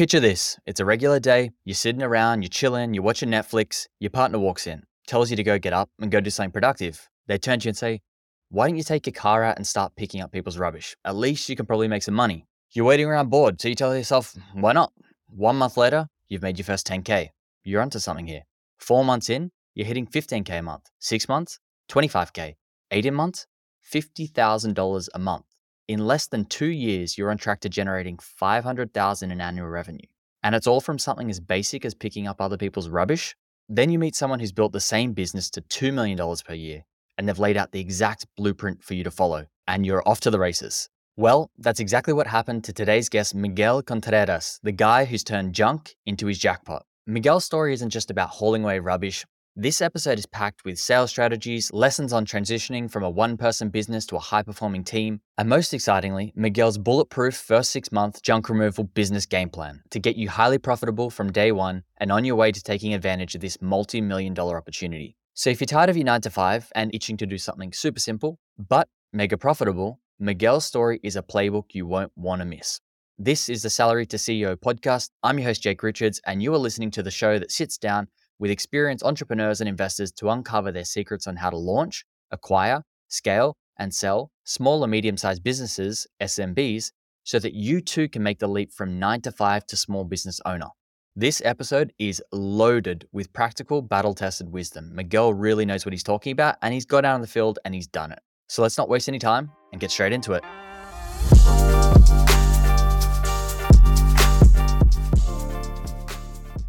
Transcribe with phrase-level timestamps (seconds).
[0.00, 4.08] Picture this it's a regular day, you're sitting around, you're chilling, you're watching Netflix, your
[4.08, 7.06] partner walks in, tells you to go get up and go do something productive.
[7.26, 8.00] They turn to you and say,
[8.48, 10.96] Why don't you take your car out and start picking up people's rubbish?
[11.04, 12.46] At least you can probably make some money.
[12.72, 14.90] You're waiting around bored, so you tell yourself, Why not?
[15.28, 17.28] One month later, you've made your first 10K.
[17.64, 18.44] You're onto something here.
[18.78, 20.88] Four months in, you're hitting 15K a month.
[20.98, 21.58] Six months,
[21.90, 22.54] 25K.
[22.90, 23.46] 18 months,
[23.92, 25.44] $50,000 a month.
[25.90, 30.06] In less than two years, you're on track to generating 500,000 in annual revenue.
[30.40, 33.34] And it's all from something as basic as picking up other people's rubbish.
[33.68, 36.16] Then you meet someone who's built the same business to $2 million
[36.46, 36.84] per year,
[37.18, 40.30] and they've laid out the exact blueprint for you to follow, and you're off to
[40.30, 40.88] the races.
[41.16, 45.96] Well, that's exactly what happened to today's guest, Miguel Contreras, the guy who's turned junk
[46.06, 46.86] into his jackpot.
[47.08, 51.72] Miguel's story isn't just about hauling away rubbish, this episode is packed with sales strategies,
[51.72, 55.74] lessons on transitioning from a one person business to a high performing team, and most
[55.74, 60.58] excitingly, Miguel's bulletproof first six month junk removal business game plan to get you highly
[60.58, 64.34] profitable from day one and on your way to taking advantage of this multi million
[64.34, 65.16] dollar opportunity.
[65.34, 68.00] So if you're tired of your nine to five and itching to do something super
[68.00, 72.80] simple, but mega profitable, Miguel's story is a playbook you won't want to miss.
[73.18, 75.10] This is the Salary to CEO podcast.
[75.22, 78.08] I'm your host, Jake Richards, and you are listening to the show that sits down
[78.40, 83.56] with experienced entrepreneurs and investors to uncover their secrets on how to launch, acquire, scale,
[83.78, 86.90] and sell small and medium sized businesses, SMBs,
[87.22, 90.40] so that you too can make the leap from nine to five to small business
[90.46, 90.68] owner.
[91.14, 94.94] This episode is loaded with practical, battle tested wisdom.
[94.94, 97.74] Miguel really knows what he's talking about, and he's got out in the field and
[97.74, 98.20] he's done it.
[98.48, 100.44] So let's not waste any time and get straight into it.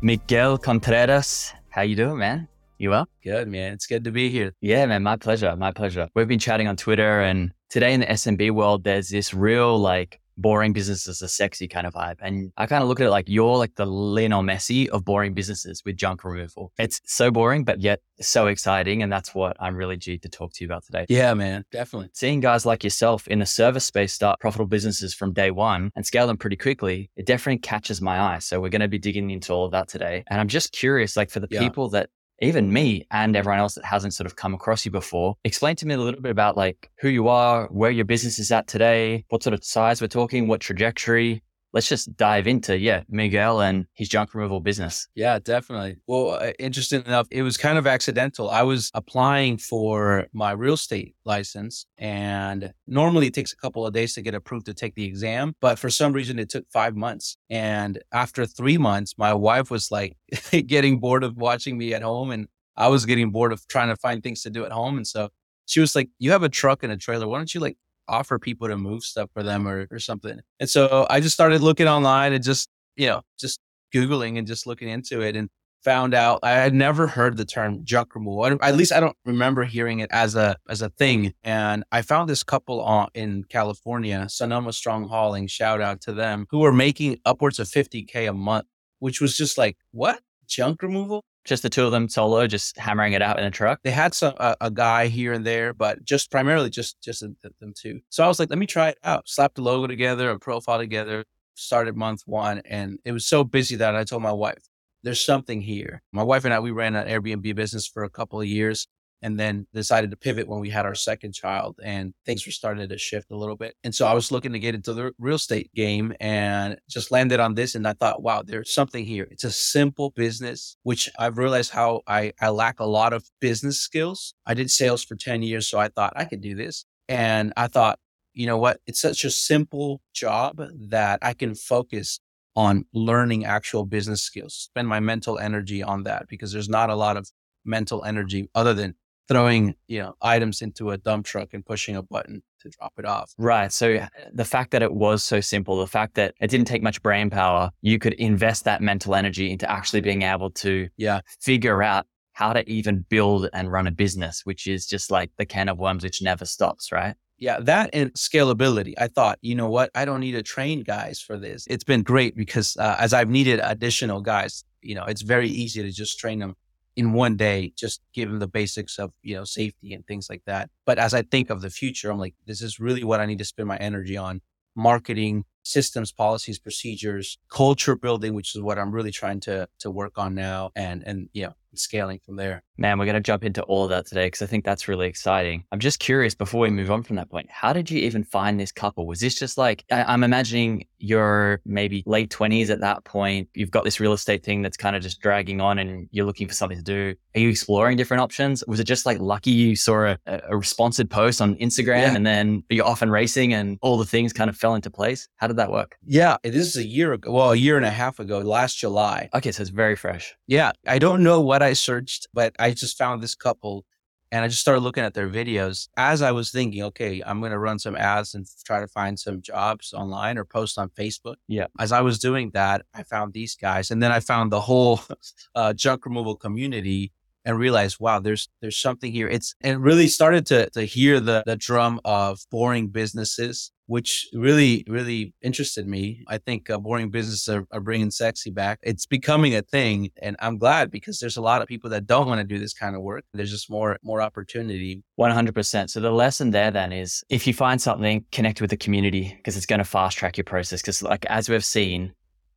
[0.04, 2.48] Miguel Contreras, how you doing, man?
[2.78, 3.08] You well?
[3.24, 3.74] Good, man.
[3.74, 4.54] It's good to be here.
[4.60, 5.04] Yeah, man.
[5.04, 5.56] My pleasure.
[5.56, 6.10] My pleasure.
[6.16, 10.20] We've been chatting on Twitter, and today in the SMB world, there's this real like
[10.42, 12.18] boring businesses are sexy kind of vibe.
[12.22, 15.34] And I kind of look at it like you're like the Lionel Messi of boring
[15.34, 16.72] businesses with junk removal.
[16.78, 19.04] It's so boring, but yet so exciting.
[19.04, 21.06] And that's what I'm really G to talk to you about today.
[21.10, 22.10] Yeah, man, definitely.
[22.14, 26.06] Seeing guys like yourself in the service space start profitable businesses from day one and
[26.06, 28.40] scale them pretty quickly, it definitely catches my eye.
[28.40, 30.24] So we're going to be digging into all of that today.
[30.28, 31.60] And I'm just curious, like for the yeah.
[31.60, 32.10] people that
[32.42, 35.36] even me and everyone else that hasn't sort of come across you before.
[35.44, 38.52] Explain to me a little bit about like who you are, where your business is
[38.52, 41.44] at today, what sort of size we're talking, what trajectory,
[41.74, 45.08] let's just dive into yeah miguel and his junk removal business.
[45.16, 45.98] Yeah definitely.
[46.08, 48.50] Well uh, interesting enough it was kind of accidental.
[48.50, 53.94] I was applying for my real estate license and normally it takes a couple of
[53.94, 56.96] days to get approved to take the exam but for some reason it took five
[56.96, 57.38] months.
[57.50, 60.18] And after three months my wife was like
[60.68, 63.98] getting bored of watching me at home and i was getting bored of trying to
[63.98, 64.98] find things to do at home.
[64.98, 65.30] And so
[65.66, 67.28] she was like you have a truck and a trailer.
[67.28, 67.78] Why don't you like
[68.08, 70.40] offer people to move stuff for them or, or something.
[70.60, 73.60] And so I just started looking online and just, you know, just
[73.94, 75.50] Googling and just looking into it and
[75.84, 78.60] found out I had never heard the term junk removal.
[78.62, 81.34] At least I don't remember hearing it as a as a thing.
[81.44, 86.46] And I found this couple on, in California, Sonoma Strong Hauling, shout out to them,
[86.50, 88.68] who were making upwards of 50k a month,
[89.00, 90.22] which was just like, what?
[90.48, 91.24] Junk removal?
[91.46, 93.80] Just the two of them solo, just hammering it out in a truck.
[93.84, 97.74] They had some uh, a guy here and there, but just primarily just just them
[97.76, 98.00] two.
[98.10, 99.28] So I was like, let me try it out.
[99.28, 101.26] Slapped the logo together, a profile together.
[101.56, 104.64] Started month one, and it was so busy that I told my wife,
[105.04, 108.40] "There's something here." My wife and I we ran an Airbnb business for a couple
[108.40, 108.88] of years,
[109.22, 112.88] and then decided to pivot when we had our second child and things were starting
[112.88, 113.76] to shift a little bit.
[113.84, 117.40] And so I was looking to get into the real estate game and just landed
[117.40, 117.76] on this.
[117.76, 119.28] And I thought, wow, there's something here.
[119.30, 123.80] It's a simple business, which I've realized how I, I lack a lot of business
[123.80, 124.34] skills.
[124.46, 125.68] I did sales for 10 years.
[125.68, 126.86] So I thought I could do this.
[127.08, 128.00] And I thought,
[128.34, 128.80] you know what?
[128.88, 132.20] It's such a simple job that I can focus
[132.56, 136.96] on learning actual business skills, spend my mental energy on that because there's not a
[136.96, 137.30] lot of
[137.64, 138.96] mental energy other than
[139.32, 143.06] throwing you know items into a dump truck and pushing a button to drop it
[143.06, 143.34] off.
[143.38, 143.72] Right.
[143.72, 147.02] So the fact that it was so simple, the fact that it didn't take much
[147.02, 151.82] brain power, you could invest that mental energy into actually being able to yeah figure
[151.82, 155.70] out how to even build and run a business, which is just like the can
[155.70, 157.16] of worms which never stops, right?
[157.38, 158.94] Yeah, that and scalability.
[159.00, 159.90] I thought, you know what?
[159.96, 161.66] I don't need to train guys for this.
[161.68, 165.82] It's been great because uh, as I've needed additional guys, you know, it's very easy
[165.82, 166.56] to just train them
[166.96, 170.44] in one day, just give them the basics of, you know, safety and things like
[170.46, 170.70] that.
[170.86, 173.40] But as I think of the future, I'm like, this is really what I need
[173.40, 174.42] to spend my energy on
[174.76, 180.18] marketing, systems, policies, procedures, culture building, which is what I'm really trying to to work
[180.18, 180.72] on now.
[180.76, 182.64] And and you know, scaling from there.
[182.78, 185.08] Man, we're going to jump into all of that today because I think that's really
[185.08, 185.66] exciting.
[185.72, 188.60] I'm just curious before we move on from that point, how did you even find
[188.60, 189.06] this couple?
[189.06, 193.50] Was this just like, I- am I'm imagining you're maybe late 20s at that point.
[193.56, 196.48] You've got this real estate thing that's kind of just dragging on and you're looking
[196.48, 197.16] for something to do.
[197.36, 198.64] Are you exploring different options?
[198.68, 202.16] Was it just like lucky you saw a, a responsive post on Instagram yeah.
[202.16, 205.28] and then you're off and racing and all the things kind of fell into place?
[205.38, 205.98] How did that work?
[206.06, 207.32] Yeah, this is a year ago.
[207.32, 209.30] Well, a year and a half ago, last July.
[209.34, 210.36] Okay, so it's very fresh.
[210.48, 213.86] Yeah, I don't know what I searched, but I just found this couple
[214.32, 217.52] and I just started looking at their videos as I was thinking, okay, I'm going
[217.52, 221.36] to run some ads and try to find some jobs online or post on Facebook.
[221.48, 221.68] Yeah.
[221.80, 225.02] As I was doing that, I found these guys and then I found the whole
[225.56, 227.12] uh, junk removal community
[227.46, 229.28] and realized, wow, there's there's something here.
[229.28, 234.84] It's and really started to to hear the the drum of boring businesses, which really
[234.88, 236.24] really interested me.
[236.28, 238.80] I think uh, boring businesses are, are bringing sexy back.
[238.84, 242.28] It's becoming a thing, and I'm glad because there's a lot of people that don't
[242.28, 243.24] want to do this kind of work.
[243.34, 245.04] There's just more more opportunity.
[245.16, 245.90] One hundred percent.
[245.90, 249.58] So the lesson there then is if you find something, connect with the community because
[249.58, 250.82] it's going to fast track your process.
[250.82, 252.14] Because like as we've seen.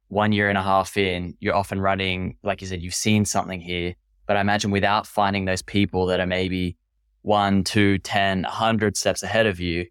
[0.08, 3.60] One year and a half in, you're often running, like you said, you've seen something
[3.60, 3.94] here
[4.26, 6.76] but I imagine without finding those people that are maybe
[7.22, 9.86] one, two, 10, 100 steps ahead of you,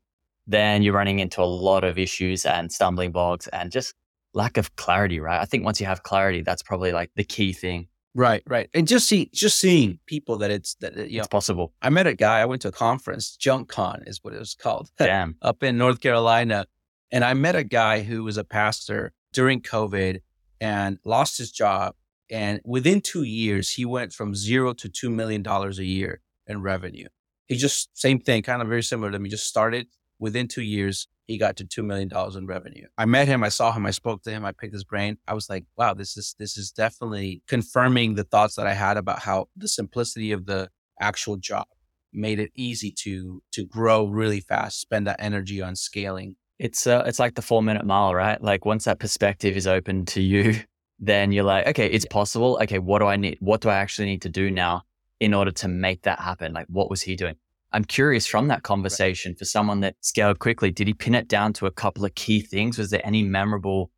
[0.45, 3.93] then you're running into a lot of issues and stumbling blocks and just
[4.33, 5.39] lack of clarity, right?
[5.39, 7.87] I think once you have clarity, that's probably like the key thing.
[8.15, 8.69] Right, right.
[8.73, 11.73] And just see, just seeing people that it's that you know, it's possible.
[11.81, 12.41] I met a guy.
[12.41, 13.35] I went to a conference.
[13.35, 14.91] Junk Con is what it was called.
[14.97, 15.35] Damn.
[15.41, 16.67] up in North Carolina,
[17.11, 20.21] and I met a guy who was a pastor during COVID
[20.61, 21.95] and lost his job
[22.33, 27.07] and within two years, he went from zero to $2 million a year in revenue.
[27.45, 29.87] He just, same thing, kind of very similar to me, just started
[30.17, 31.07] within two years.
[31.27, 32.87] He got to $2 million in revenue.
[32.97, 33.43] I met him.
[33.43, 33.85] I saw him.
[33.85, 34.45] I spoke to him.
[34.45, 35.19] I picked his brain.
[35.27, 38.97] I was like, wow, this is, this is definitely confirming the thoughts that I had
[38.97, 40.69] about how the simplicity of the
[40.99, 41.67] actual job
[42.11, 46.35] made it easy to, to grow really fast, spend that energy on scaling.
[46.57, 48.41] It's uh, it's like the four minute mile, right?
[48.41, 50.61] Like once that perspective is open to you,
[51.05, 52.57] then you're like, okay, it's possible.
[52.61, 53.37] Okay, what do I need?
[53.39, 54.83] What do I actually need to do now
[55.19, 56.53] in order to make that happen?
[56.53, 57.35] Like, what was he doing?
[57.73, 59.39] I'm curious from that conversation right.
[59.39, 62.41] for someone that scaled quickly, did he pin it down to a couple of key
[62.41, 62.77] things?
[62.77, 63.91] Was there any memorable,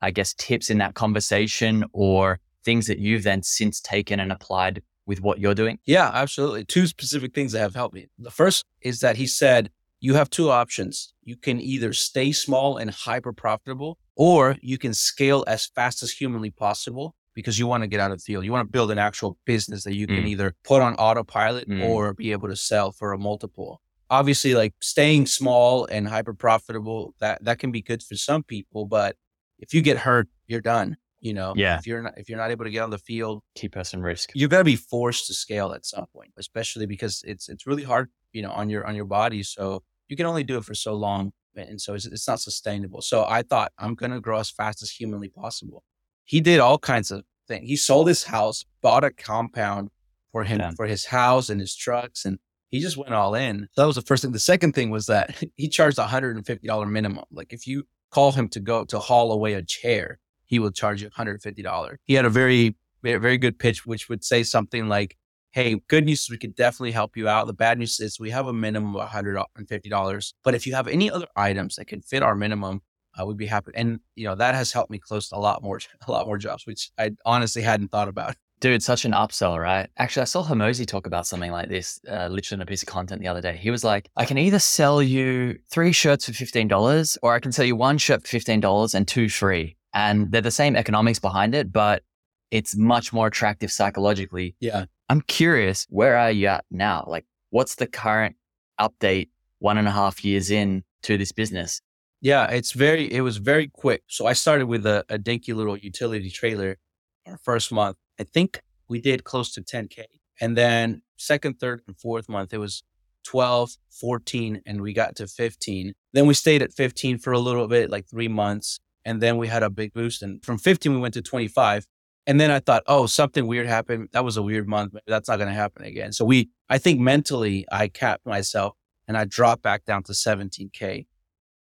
[0.00, 4.82] I guess, tips in that conversation or things that you've then since taken and applied
[5.06, 5.78] with what you're doing?
[5.84, 6.64] Yeah, absolutely.
[6.64, 8.08] Two specific things that have helped me.
[8.18, 9.70] The first is that he said,
[10.02, 11.14] you have two options.
[11.22, 16.10] You can either stay small and hyper profitable, or you can scale as fast as
[16.10, 18.44] humanly possible because you want to get out of the field.
[18.44, 20.26] You want to build an actual business that you can mm.
[20.26, 21.88] either put on autopilot mm.
[21.88, 23.80] or be able to sell for a multiple.
[24.10, 28.86] Obviously, like staying small and hyper profitable, that that can be good for some people,
[28.86, 29.14] but
[29.60, 30.96] if you get hurt, you're done.
[31.20, 31.78] You know, yeah.
[31.78, 34.02] If you're not if you're not able to get on the field, keep us in
[34.02, 34.30] risk.
[34.34, 38.10] You're gonna be forced to scale at some point, especially because it's it's really hard,
[38.32, 39.44] you know, on your on your body.
[39.44, 41.32] So you can only do it for so long.
[41.56, 43.00] And so it's, it's not sustainable.
[43.00, 45.84] So I thought I'm going to grow as fast as humanly possible.
[46.24, 47.66] He did all kinds of things.
[47.66, 49.88] He sold his house, bought a compound
[50.30, 52.26] for him, for his house and his trucks.
[52.26, 52.38] And
[52.68, 53.68] he just went all in.
[53.74, 54.32] That was the first thing.
[54.32, 57.24] The second thing was that he charged $150 minimum.
[57.32, 61.00] Like if you call him to go to haul away a chair, he will charge
[61.00, 61.96] you $150.
[62.04, 65.16] He had a very, very good pitch, which would say something like,
[65.52, 67.46] hey, good news is we could definitely help you out.
[67.46, 70.32] The bad news is we have a minimum of $150.
[70.42, 72.80] But if you have any other items that can fit our minimum,
[73.18, 73.72] uh, we'd be happy.
[73.74, 75.78] And you know that has helped me close a lot more,
[76.08, 78.36] a lot more jobs, which I honestly hadn't thought about.
[78.60, 79.90] Dude, such an upsell, right?
[79.96, 82.88] Actually, I saw Hormozi talk about something like this, uh, literally in a piece of
[82.88, 83.56] content the other day.
[83.56, 87.50] He was like, I can either sell you three shirts for $15 or I can
[87.50, 89.76] sell you one shirt for $15 and two free.
[89.92, 92.04] And they're the same economics behind it, but
[92.52, 94.54] it's much more attractive psychologically.
[94.60, 94.84] Yeah.
[95.12, 97.04] I'm curious, where are you at now?
[97.06, 98.34] Like, what's the current
[98.80, 99.28] update
[99.58, 101.82] one and a half years in to this business?
[102.22, 104.04] Yeah, it's very, it was very quick.
[104.06, 106.78] So I started with a, a dinky little utility trailer
[107.26, 107.98] our first month.
[108.18, 110.04] I think we did close to 10K.
[110.40, 112.82] And then second, third, and fourth month, it was
[113.24, 115.92] 12, 14, and we got to 15.
[116.14, 118.80] Then we stayed at 15 for a little bit, like three months.
[119.04, 120.22] And then we had a big boost.
[120.22, 121.84] And from 15, we went to 25.
[122.26, 124.08] And then I thought, oh, something weird happened.
[124.12, 124.94] That was a weird month.
[125.06, 126.12] That's not going to happen again.
[126.12, 128.74] So we, I think mentally, I capped myself
[129.08, 131.06] and I dropped back down to 17K.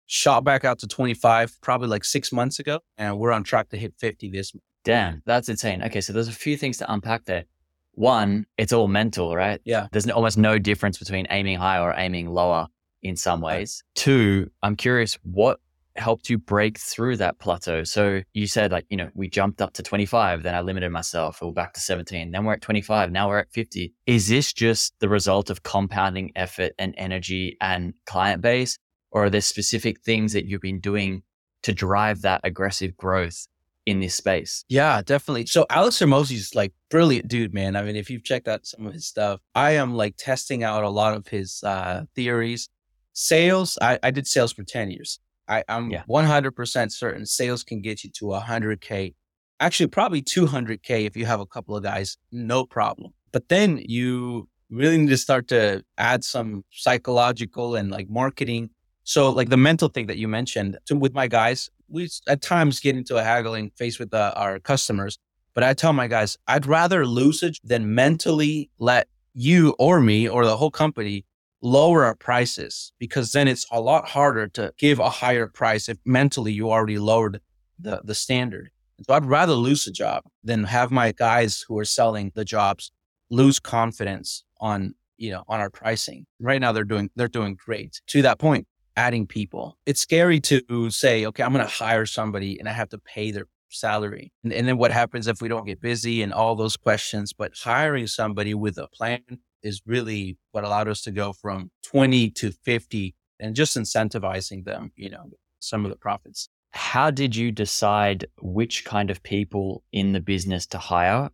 [0.07, 2.79] Shot back out to 25 probably like six months ago.
[2.97, 4.63] And we're on track to hit 50 this month.
[4.83, 5.83] Damn, that's insane.
[5.83, 6.01] Okay.
[6.01, 7.45] So there's a few things to unpack there.
[7.93, 9.61] One, it's all mental, right?
[9.65, 9.87] Yeah.
[9.91, 12.67] There's almost no difference between aiming high or aiming lower
[13.03, 13.83] in some ways.
[13.85, 13.95] Right.
[13.95, 15.59] Two, I'm curious, what
[15.99, 17.83] helped you break through that plateau?
[17.83, 21.41] So you said like, you know, we jumped up to 25, then I limited myself,
[21.41, 22.31] or back to 17.
[22.31, 23.93] Then we're at 25, now we're at 50.
[24.05, 28.77] Is this just the result of compounding effort and energy and client base?
[29.11, 31.23] Or are there specific things that you've been doing
[31.63, 33.47] to drive that aggressive growth
[33.85, 34.63] in this space?
[34.69, 35.47] Yeah, definitely.
[35.47, 37.75] So Alex is like brilliant dude, man.
[37.75, 40.83] I mean, if you've checked out some of his stuff, I am like testing out
[40.83, 42.69] a lot of his uh, theories.
[43.13, 45.19] Sales, I, I did sales for 10 years.
[45.49, 46.03] I, I'm yeah.
[46.07, 49.15] 100% certain sales can get you to 100K.
[49.59, 53.11] Actually, probably 200K if you have a couple of guys, no problem.
[53.31, 58.69] But then you really need to start to add some psychological and like marketing
[59.09, 62.79] so, like the mental thing that you mentioned to, with my guys, we at times
[62.79, 65.17] get into a haggling face with uh, our customers.
[65.55, 70.29] But I tell my guys, I'd rather lose it than mentally let you or me
[70.29, 71.25] or the whole company
[71.61, 75.97] lower our prices because then it's a lot harder to give a higher price if
[76.05, 77.41] mentally you already lowered
[77.77, 78.71] the, the standard.
[79.07, 82.91] So I'd rather lose a job than have my guys who are selling the jobs
[83.29, 86.25] lose confidence on, you know, on our pricing.
[86.39, 89.77] Right now they're doing, they're doing great to that point adding people.
[89.85, 93.45] It's scary to say, okay, I'm to hire somebody and I have to pay their
[93.69, 94.33] salary.
[94.43, 97.31] And, and, then what happens if we don't get busy and all those questions?
[97.31, 99.21] But hiring somebody with a plan
[99.63, 104.91] is really what allowed us to go from 20 to 50 and just incentivizing them,
[104.95, 106.49] you know, some of the profits.
[106.71, 111.29] How did you decide which kind of people in the business to hire?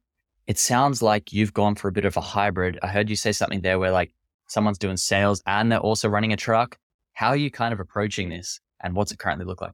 [0.48, 2.80] It sounds like you've gone for a bit of a hybrid.
[2.82, 4.14] I heard you say something there where like
[4.48, 6.78] someone's doing sales and they're also running a truck.
[7.14, 9.74] How are you kind of approaching this and what's it currently look like?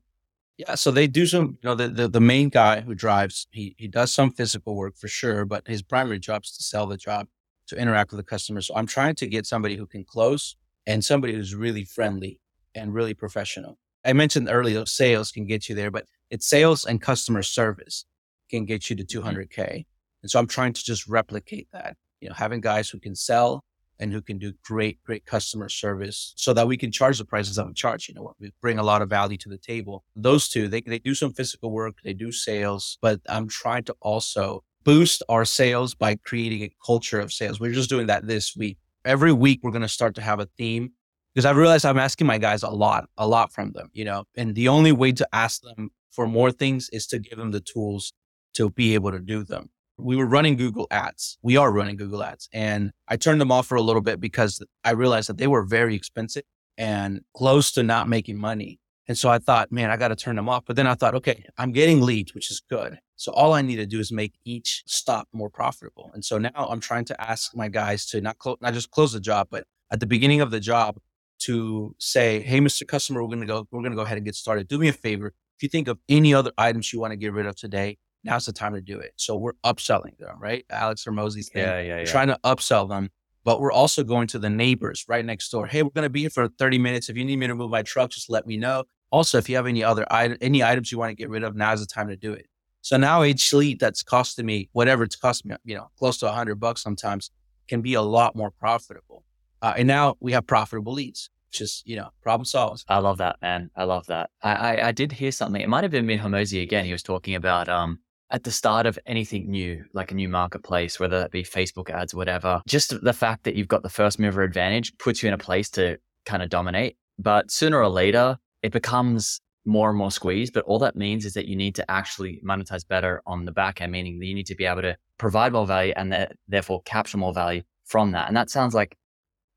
[0.58, 3.75] Yeah, so they do some, you know, the, the, the main guy who drives, he
[3.79, 6.98] he does some physical work for sure, but his primary job is to sell the
[6.98, 7.27] job,
[7.71, 8.61] to interact with the customer.
[8.61, 12.39] So I'm trying to get somebody who can close and somebody who's really friendly
[12.75, 13.77] and really professional.
[14.03, 18.05] I mentioned earlier sales can get you there, but it's sales and customer service
[18.49, 19.49] can get you to 200k.
[19.49, 19.81] Mm-hmm.
[20.21, 21.95] And so I'm trying to just replicate that.
[22.19, 23.63] You know, having guys who can sell
[23.99, 27.55] and who can do great, great customer service so that we can charge the prices
[27.55, 28.09] that we charge.
[28.09, 30.03] You know, we bring a lot of value to the table.
[30.15, 33.95] Those two, they, they do some physical work, they do sales, but I'm trying to
[34.01, 37.59] also boost our sales by creating a culture of sales.
[37.59, 38.77] We're just doing that this week.
[39.05, 40.91] Every week, we're going to start to have a theme
[41.33, 44.25] because I've realized I'm asking my guys a lot, a lot from them, you know,
[44.35, 47.61] and the only way to ask them for more things is to give them the
[47.61, 48.13] tools
[48.53, 49.69] to be able to do them
[50.01, 51.38] we were running Google ads.
[51.41, 52.50] We are running Google ads.
[52.51, 55.63] And I turned them off for a little bit because I realized that they were
[55.63, 56.43] very expensive
[56.77, 58.79] and close to not making money.
[59.12, 60.63] And so I thought, man, I got to turn them off.
[60.65, 62.98] But then I thought, okay, I'm getting leads, which is good.
[63.18, 66.12] So all I need to do is make each stop more profitable.
[66.13, 69.12] And so now I'm trying to ask my guys to not close, not just close
[69.12, 70.96] the job, but at the beginning of the job
[71.39, 72.88] to say, hey, Mr.
[72.88, 74.70] Customer, we're going to go, we're going to go ahead and get started.
[74.70, 75.34] Do me a favor.
[75.58, 78.46] If you think of any other items you want to get rid of today, now's
[78.46, 79.12] the time to do it.
[79.18, 80.63] So we're upselling them, right?
[80.70, 81.63] Alex Hormozi's thing.
[81.63, 82.06] Yeah, yeah, yeah.
[82.06, 83.10] Trying to upsell them,
[83.44, 85.68] but we're also going to the neighbors right next door.
[85.68, 87.10] Hey, we're going to be here for 30 minutes.
[87.10, 88.86] If you need me to move my truck, just let me know.
[89.12, 91.82] Also, if you have any other any items you want to get rid of, now's
[91.82, 92.48] the time to do it.
[92.82, 96.27] So now each lead that's costing me whatever it's costing me, you know, close to
[96.27, 97.30] a hundred bucks sometimes
[97.68, 99.24] can be a lot more profitable.
[99.62, 103.36] Uh, and now we have profitable leads just you know problem solved i love that
[103.41, 106.22] man i love that I, I, I did hear something it might have been Min
[106.34, 108.00] again he was talking about um
[108.32, 112.15] at the start of anything new, like a new marketplace, whether that be Facebook ads,
[112.15, 115.38] whatever, just the fact that you've got the first mover advantage puts you in a
[115.38, 116.98] place to kind of dominate.
[117.20, 120.53] But sooner or later, it becomes more and more squeezed.
[120.53, 123.82] But all that means is that you need to actually monetize better on the back
[123.82, 126.82] end, meaning that you need to be able to provide more value and th- therefore
[126.84, 128.27] capture more value from that.
[128.27, 128.98] And that sounds like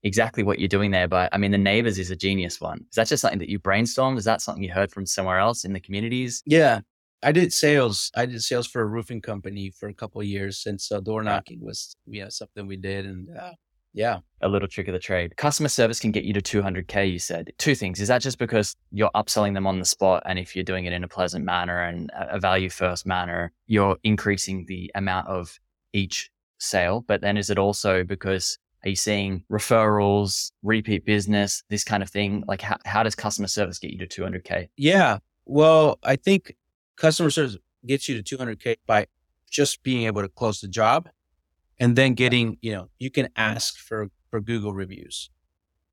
[0.02, 1.08] exactly what you're doing there.
[1.08, 2.84] But I mean, the neighbors is a genius one.
[2.90, 4.18] Is that just something that you brainstormed?
[4.18, 6.42] Is that something you heard from somewhere else in the communities?
[6.44, 6.80] Yeah.
[7.22, 8.10] I did sales.
[8.14, 11.22] I did sales for a roofing company for a couple of years, and so door
[11.22, 13.52] knocking was yeah something we did, and uh,
[13.94, 15.36] yeah, a little trick of the trade.
[15.36, 17.12] Customer service can get you to 200k.
[17.12, 18.00] You said two things.
[18.00, 20.92] Is that just because you're upselling them on the spot, and if you're doing it
[20.92, 25.58] in a pleasant manner and a value first manner, you're increasing the amount of
[25.92, 27.04] each sale?
[27.06, 32.10] But then is it also because are you seeing referrals, repeat business, this kind of
[32.10, 32.42] thing?
[32.46, 34.68] Like, how, how does customer service get you to 200K?
[34.76, 35.18] Yeah.
[35.46, 36.56] Well, I think
[36.96, 39.06] customer service gets you to 200K by
[39.50, 41.08] just being able to close the job
[41.78, 45.30] and then getting, you know, you can ask for, for Google reviews.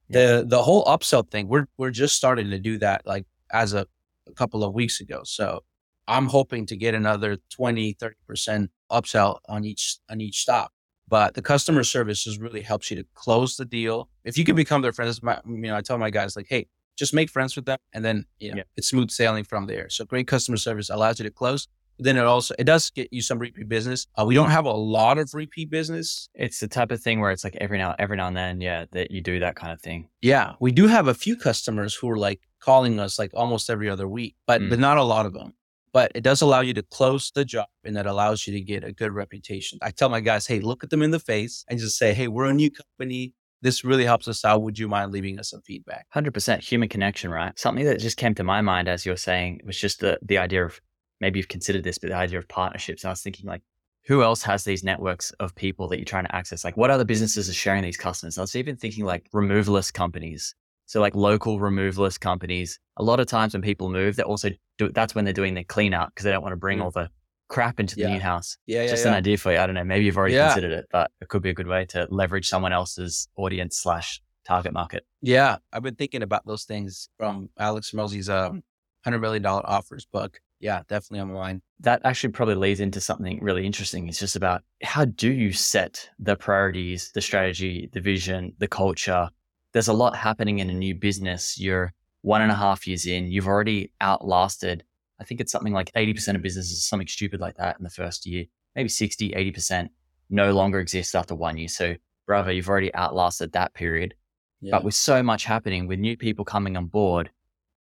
[0.10, 3.88] The, the whole upsell thing, we're, we're just starting to do that like as a,
[4.28, 5.22] a couple of weeks ago.
[5.24, 5.64] So
[6.08, 10.72] I'm hoping to get another 20, 30% upsell on each, on each stop.
[11.08, 14.10] But the customer service just really helps you to close the deal.
[14.24, 16.68] If you can become their friends, my, you know, I tell my guys like, Hey,
[16.98, 18.64] just make friends with them, and then you know, Yeah.
[18.76, 19.90] it's smooth sailing from there.
[19.90, 21.68] So great customer service allows you to close.
[22.04, 24.08] Then it also it does get you some repeat business.
[24.20, 26.30] Uh, we don't have a lot of repeat business.
[26.34, 28.86] It's the type of thing where it's like every now every now and then, yeah,
[28.92, 30.10] that you do that kind of thing.
[30.22, 33.90] Yeah, we do have a few customers who are like calling us like almost every
[33.90, 34.70] other week, but Mm.
[34.72, 35.54] but not a lot of them.
[35.94, 38.84] But it does allow you to close the job, and that allows you to get
[38.84, 39.78] a good reputation.
[39.82, 42.28] I tell my guys, hey, look at them in the face and just say, hey,
[42.30, 43.34] we're a new company.
[43.62, 44.62] This really helps us out.
[44.64, 46.08] Would you mind leaving us some feedback?
[46.16, 47.58] 100% human connection, right?
[47.60, 50.38] Something that just came to my mind as you were saying was just the, the
[50.38, 50.80] idea of
[51.22, 53.06] maybe you've considered this, but the idea of partnerships.
[53.06, 53.62] I was thinking, like,
[54.08, 56.66] who else has these networks of people that you're trying to access?
[56.66, 58.38] Like, what other businesses are sharing these customers?
[58.38, 60.56] I was even thinking, like, removalist companies.
[60.88, 62.80] So, like, local removalist companies.
[62.98, 65.64] A lot of times when people move, they're also do, that's when they're doing their
[65.64, 66.84] clean out because they don't want to bring Mm.
[66.84, 67.10] all the
[67.48, 68.14] crap into the Yeah.
[68.14, 68.58] new house.
[68.66, 69.60] Yeah, just an idea for you.
[69.60, 69.84] I don't know.
[69.84, 70.48] Maybe you've already Yeah.
[70.48, 74.22] considered it, but it could be a good way to leverage someone else's audience slash
[74.46, 75.06] target market.
[75.22, 78.64] Yeah, I've been thinking about those things from Alex Hormozi's um,
[79.04, 80.40] hundred million dollar offers book.
[80.62, 81.62] Yeah, definitely on my mind.
[81.80, 84.08] that actually probably leads into something really interesting.
[84.08, 89.30] It's just about how do you set the priorities, the strategy, the vision, the culture.
[89.74, 91.60] There's a lot happening in a new business.
[91.60, 94.84] You're one and a half years in, you've already outlasted,
[95.20, 98.26] I think it's something like 80% of businesses, something stupid like that in the first
[98.26, 99.90] year, maybe 60, 80%
[100.30, 101.68] no longer exists after one year.
[101.68, 101.96] So,
[102.28, 104.14] bravo, you've already outlasted that period.
[104.62, 104.72] Yeah.
[104.72, 107.32] But with so much happening, with new people coming on board,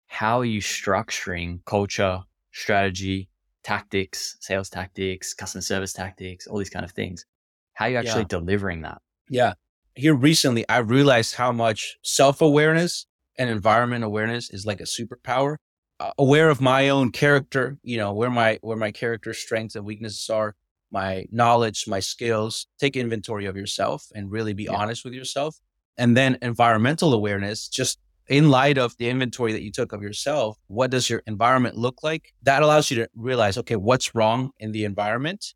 [0.08, 3.30] how are you structuring culture, strategy,
[3.64, 7.26] tactics, sales tactics, customer service tactics, all these kind of things?
[7.74, 8.28] How are you actually Yeah.
[8.28, 9.02] delivering that?
[9.30, 9.54] Yeah.
[9.96, 13.06] Here recently, I realized how much self awareness
[13.38, 15.58] and environment awareness is like a superpower.
[16.00, 19.86] Uh, aware of my own character, you know, where my where my character strengths and
[19.86, 20.56] weaknesses are,
[20.92, 22.68] my knowledge, my skills.
[22.80, 24.78] Take inventory of yourself and really be Yeah.
[24.78, 25.58] honest with yourself.
[25.98, 28.00] And then environmental awareness, just
[28.30, 32.04] in light of the inventory that you took of yourself, what does your environment look
[32.04, 32.34] like?
[32.44, 35.54] That allows you to realize, okay, what's wrong in the environment?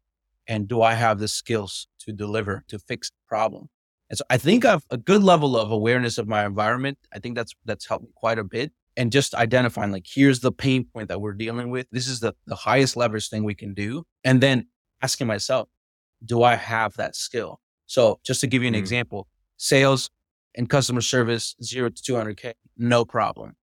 [0.48, 3.70] And do I have the skills to deliver, to fix the problem?
[4.10, 7.00] And so I think I've a good level of awareness of my environment.
[7.14, 8.72] I think that's that's helped me quite a bit.
[8.98, 11.88] And just identifying like here's the pain point that we're dealing with.
[11.92, 14.06] This is the, the highest leverage thing we can do.
[14.24, 14.68] And then
[15.02, 15.68] asking myself,
[16.24, 17.60] do I have that skill?
[17.88, 18.80] So just to give you an Mm.
[18.80, 20.10] example, sales
[20.56, 23.56] and customer service, zero to 200K, no problem.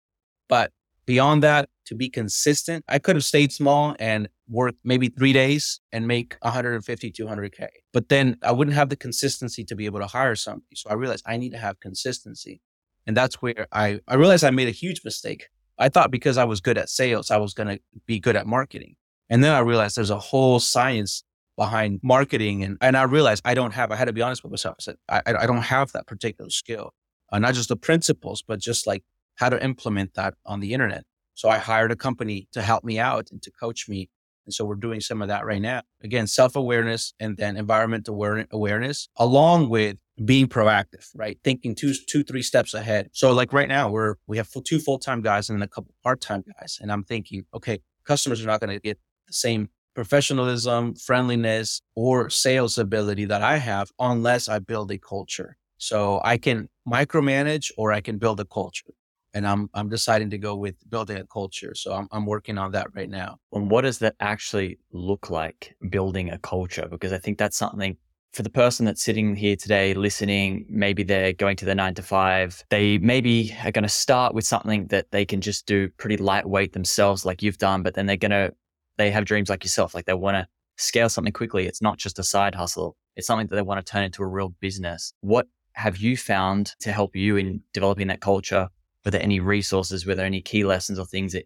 [0.48, 0.72] But
[1.06, 5.80] beyond that, to be consistent, I could have stayed small and worked maybe three days
[5.92, 7.68] and make 150, 200K.
[7.92, 10.76] But then I wouldn't have the consistency to be able to hire somebody.
[10.76, 12.62] So I realized I need to have consistency.
[13.08, 15.50] And that's where I, I realized I made a huge mistake.
[15.78, 18.46] I thought because I was good at sales, I was going to be good at
[18.46, 18.96] marketing.
[19.30, 21.24] And then I realized there's a whole science
[21.62, 22.64] behind marketing.
[22.64, 24.78] And, and I realized I don't have, I had to be honest with myself.
[24.80, 26.96] I said, I, I don't have that particular skill,
[27.32, 29.04] uh, not just the principles, but just like
[29.36, 31.04] how to implement that on the internet.
[31.36, 34.10] So I hired a company to help me out and to coach me.
[34.48, 35.84] And so we're doing some of that right now.
[36.04, 41.38] Again, self awareness and then environmental aware- awareness, along with being proactive, right?
[41.44, 43.12] Thinking two, two, three steps ahead.
[43.14, 45.94] So like right now, we're we have two full time guys and then a couple
[46.02, 48.98] part time guys, and I'm thinking, okay, customers are not going to get
[49.28, 55.58] the same professionalism, friendliness, or sales ability that I have unless I build a culture.
[55.78, 58.94] So I can micromanage or I can build a culture.
[59.34, 61.74] And I'm I'm deciding to go with building a culture.
[61.74, 63.38] So I'm I'm working on that right now.
[63.54, 66.88] And what does that actually look like building a culture?
[66.90, 67.98] Because I think that's something
[68.34, 72.02] for the person that's sitting here today listening, maybe they're going to their nine to
[72.02, 72.64] five.
[72.70, 76.72] They maybe are going to start with something that they can just do pretty lightweight
[76.74, 78.54] themselves, like you've done, but then they're going to,
[79.02, 81.66] they have dreams like yourself, like they want to scale something quickly.
[81.66, 82.96] It's not just a side hustle.
[83.16, 85.14] It's something that they want to turn into a real business.
[85.22, 88.70] What have you found to help you in developing that culture?
[89.04, 90.06] Were there any resources?
[90.06, 91.46] Were there any key lessons or things that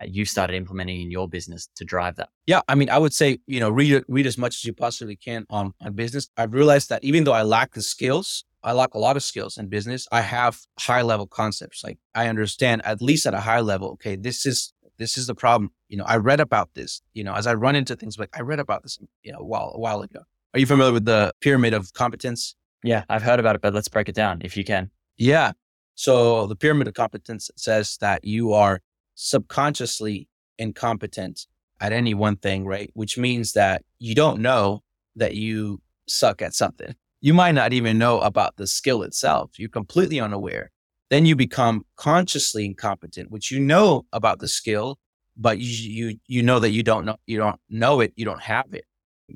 [0.00, 2.28] uh, you started implementing in your business to drive that?
[2.46, 5.16] Yeah, I mean, I would say you know read read as much as you possibly
[5.16, 6.28] can on on business.
[6.36, 9.58] I've realized that even though I lack the skills, I lack a lot of skills
[9.58, 10.08] in business.
[10.10, 11.84] I have high level concepts.
[11.84, 13.90] Like I understand at least at a high level.
[13.92, 15.70] Okay, this is this is the problem.
[15.88, 17.02] You know, I read about this.
[17.14, 18.98] You know, as I run into things like I read about this.
[19.22, 20.20] You know, a while a while ago.
[20.54, 22.56] Are you familiar with the pyramid of competence?
[22.82, 24.90] Yeah, I've heard about it, but let's break it down if you can.
[25.16, 25.52] Yeah.
[25.94, 28.80] So the pyramid of competence says that you are
[29.14, 30.28] subconsciously
[30.58, 31.46] incompetent
[31.80, 32.90] at any one thing, right?
[32.94, 34.82] Which means that you don't know
[35.16, 36.94] that you suck at something.
[37.20, 39.58] You might not even know about the skill itself.
[39.58, 40.70] You're completely unaware.
[41.10, 44.98] Then you become consciously incompetent, which you know about the skill,
[45.36, 48.42] but you you you know that you don't know you don't know it, you don't
[48.42, 48.84] have it.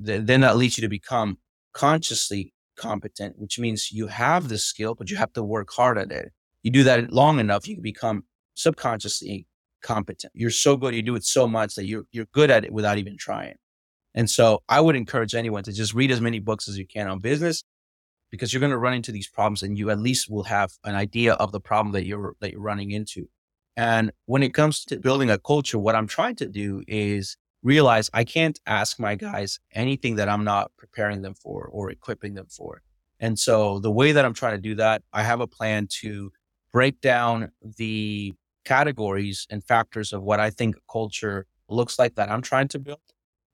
[0.05, 1.37] Th- Then that leads you to become
[1.73, 6.11] consciously competent, which means you have the skill, but you have to work hard at
[6.11, 6.31] it.
[6.63, 9.47] You do that long enough, you become subconsciously
[9.81, 10.31] competent.
[10.35, 12.97] You're so good, you do it so much that you're you're good at it without
[12.97, 13.55] even trying.
[14.13, 17.07] And so I would encourage anyone to just read as many books as you can
[17.07, 17.63] on business
[18.31, 20.95] because you're going to run into these problems and you at least will have an
[20.95, 23.27] idea of the problem that you're that you're running into.
[23.77, 28.09] And when it comes to building a culture, what I'm trying to do is realize
[28.13, 32.47] I can't ask my guys anything that I'm not preparing them for or equipping them
[32.49, 32.81] for.
[33.19, 36.31] And so the way that I'm trying to do that, I have a plan to
[36.73, 38.33] break down the
[38.65, 42.99] categories and factors of what I think culture looks like that I'm trying to build.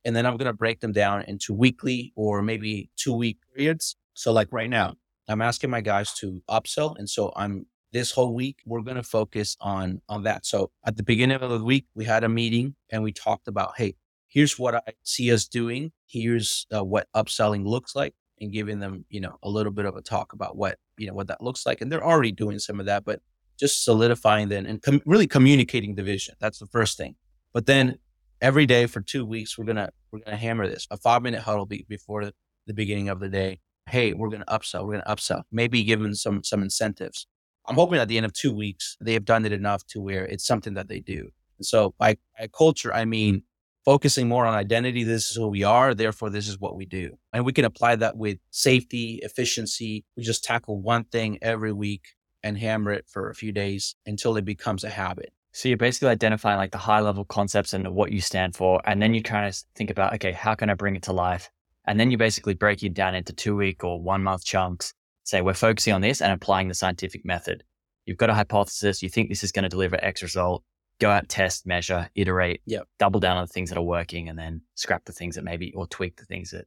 [0.05, 3.97] And then I'm going to break them down into weekly or maybe two week periods.
[4.17, 4.95] So, like right now,
[5.27, 6.97] I'm asking my guys to upsell.
[6.97, 10.45] And so I'm this whole week we're going to focus on on that.
[10.45, 13.73] So at the beginning of the week we had a meeting and we talked about
[13.77, 13.95] hey
[14.27, 15.91] here's what i see us doing.
[16.07, 19.95] Here's uh, what upselling looks like and giving them you know a little bit of
[19.95, 22.79] a talk about what you know what that looks like and they're already doing some
[22.79, 23.19] of that but
[23.59, 26.35] just solidifying then and com- really communicating the vision.
[26.39, 27.15] That's the first thing.
[27.53, 27.97] But then
[28.41, 30.87] every day for two weeks we're gonna we're gonna hammer this.
[30.91, 32.33] A five minute huddle be- before the,
[32.67, 36.13] the beginning of the day hey we're gonna upsell we're gonna upsell maybe give them
[36.13, 37.27] some some incentives
[37.67, 40.25] I'm hoping at the end of two weeks, they have done it enough to where
[40.25, 41.29] it's something that they do.
[41.61, 43.43] So by, by culture, I mean
[43.83, 45.03] focusing more on identity.
[45.03, 45.93] This is who we are.
[45.93, 47.17] Therefore, this is what we do.
[47.33, 50.05] And we can apply that with safety, efficiency.
[50.15, 54.37] We just tackle one thing every week and hammer it for a few days until
[54.37, 55.33] it becomes a habit.
[55.51, 58.81] So you're basically identifying like the high level concepts and what you stand for.
[58.85, 61.49] And then you kind of think about, okay, how can I bring it to life?
[61.87, 65.41] And then you basically break it down into two week or one month chunks say
[65.41, 67.63] we're focusing on this and applying the scientific method.
[68.05, 70.63] You've got a hypothesis, you think this is going to deliver X result,
[70.99, 72.87] go out, test, measure, iterate, yep.
[72.99, 75.73] double down on the things that are working and then scrap the things that maybe
[75.73, 76.65] or tweak the things that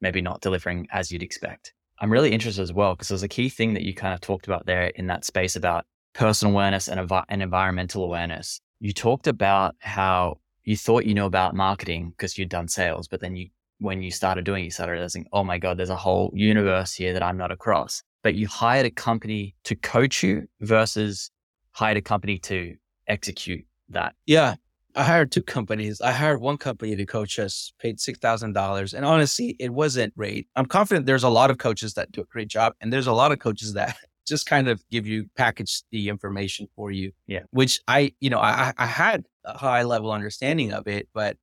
[0.00, 1.74] maybe not delivering as you'd expect.
[2.00, 4.46] I'm really interested as well because there's a key thing that you kind of talked
[4.46, 8.60] about there in that space about personal awareness and, env- and environmental awareness.
[8.78, 13.20] You talked about how you thought you knew about marketing because you'd done sales, but
[13.20, 15.96] then you when you started doing it, you started realizing, oh my God, there's a
[15.96, 18.02] whole universe here that I'm not across.
[18.22, 21.30] But you hired a company to coach you versus
[21.72, 22.74] hired a company to
[23.06, 24.14] execute that.
[24.26, 24.56] Yeah.
[24.94, 26.00] I hired two companies.
[26.00, 28.94] I hired one company to coach us, paid $6,000.
[28.94, 30.48] And honestly, it wasn't great.
[30.56, 32.74] I'm confident there's a lot of coaches that do a great job.
[32.80, 36.68] And there's a lot of coaches that just kind of give you package the information
[36.74, 37.12] for you.
[37.28, 37.42] Yeah.
[37.50, 41.36] Which I, you know, I, I had a high level understanding of it, but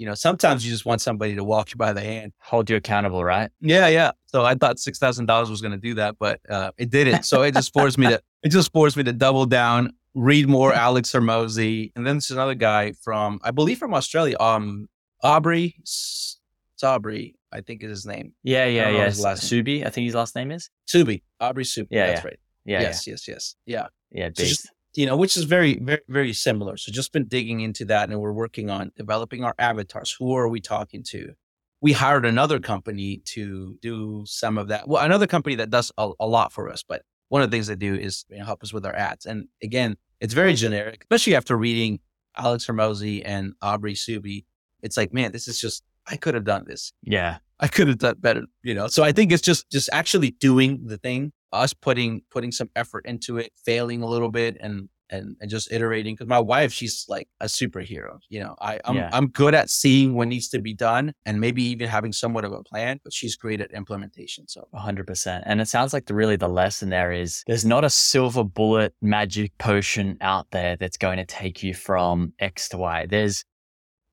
[0.00, 2.76] you know, sometimes you just want somebody to walk you by the hand, hold you
[2.76, 3.50] accountable, right?
[3.60, 4.12] Yeah, yeah.
[4.28, 7.24] So I thought six thousand dollars was going to do that, but uh, it didn't.
[7.24, 10.72] So it just forced me to it just forced me to double down, read more
[10.72, 14.88] Alex Hormozi, and then there's another guy from I believe from Australia, um,
[15.22, 18.32] Aubrey Sabri, I think is his name.
[18.42, 19.08] Yeah, yeah, yeah.
[19.08, 21.20] Suby, I think his last name is Suby.
[21.40, 21.88] Aubrey Suby.
[21.90, 22.26] Yeah, that's yeah.
[22.26, 22.38] right.
[22.64, 23.12] Yeah, yes, yeah.
[23.12, 23.56] yes, yes.
[23.66, 23.86] Yeah.
[24.12, 26.76] Yeah, so just, you know, which is very, very, very similar.
[26.76, 30.14] So just been digging into that and we're working on developing our avatars.
[30.18, 31.32] Who are we talking to?
[31.80, 34.88] We hired another company to do some of that.
[34.88, 37.68] Well, another company that does a, a lot for us, but one of the things
[37.68, 39.24] they do is you know, help us with our ads.
[39.24, 42.00] And again, it's very generic, especially after reading
[42.36, 44.44] Alex Hormozi and Aubrey Suby.
[44.82, 46.92] It's like, man, this is just, I could have done this.
[47.02, 47.38] Yeah.
[47.60, 48.88] I could have done better, you know?
[48.88, 53.06] So I think it's just, just actually doing the thing us putting putting some effort
[53.06, 56.14] into it, failing a little bit, and and, and just iterating.
[56.14, 58.20] Because my wife, she's like a superhero.
[58.28, 59.10] You know, I I'm Yeah.
[59.12, 62.52] I'm good at seeing what needs to be done, and maybe even having somewhat of
[62.52, 63.00] a plan.
[63.02, 64.46] But she's great at implementation.
[64.48, 65.44] So hundred percent.
[65.46, 68.94] And it sounds like the really the lesson there is there's not a silver bullet
[69.02, 73.06] magic potion out there that's going to take you from X to Y.
[73.06, 73.44] There's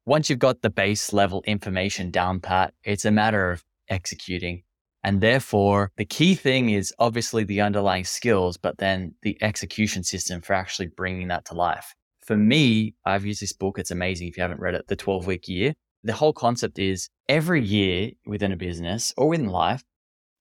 [0.06, 4.63] once you've got the base level information down pat, it's a matter of executing.
[5.08, 10.41] And therefore, the key thing is obviously the underlying skills, but then the execution system
[10.41, 11.96] for actually bringing that to life.
[12.26, 13.80] For me, I've used this book.
[13.80, 15.76] It's amazing if you haven't read it, The 12 Week Year.
[16.04, 19.82] The whole concept is every year within a business or within life,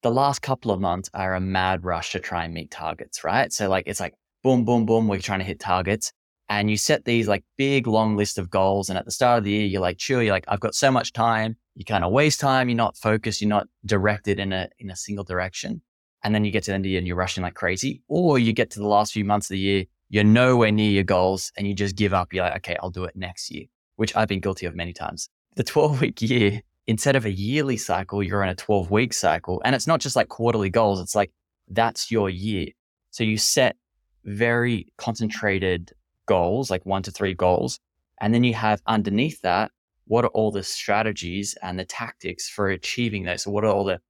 [0.02, 3.52] the last couple of months are a mad rush to try and meet targets, right?
[3.52, 6.12] So like it's like boom, boom, boom, we're trying to hit targets.
[6.48, 8.88] And you set these like big long list of goals.
[8.88, 10.90] And at the start of the year, you're like, chill, you're like, I've got so
[10.90, 11.54] much time.
[11.76, 12.70] You kind of waste time.
[12.70, 13.40] You're not focused.
[13.40, 15.82] You're not directed in a, in a single direction.
[16.24, 18.02] And then you get to the end of the year and you're rushing like crazy.
[18.08, 21.04] Or you get to the last few months of the year, you're nowhere near your
[21.04, 22.32] goals and you just give up.
[22.32, 25.28] You're like, okay, I'll do it next year, which I've been guilty of many times.
[25.56, 29.60] The 12 week year, instead of a yearly cycle, you're on a 12 week cycle.
[29.64, 31.00] And it's not just like quarterly goals.
[31.00, 31.30] It's like,
[31.68, 32.68] that's your year.
[33.10, 33.76] So you set
[34.24, 35.92] very concentrated
[36.26, 37.78] goals, like one to three goals.
[38.20, 39.70] And then you have underneath that,
[40.06, 43.42] what are all the strategies and the tactics for achieving those?
[43.42, 44.00] So what are all the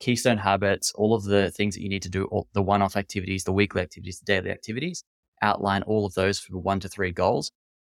[0.00, 3.44] keystone habits, all of the things that you need to do, all the one-off activities,
[3.44, 5.04] the weekly activities, the daily activities.
[5.42, 7.50] outline all of those for one to three goals.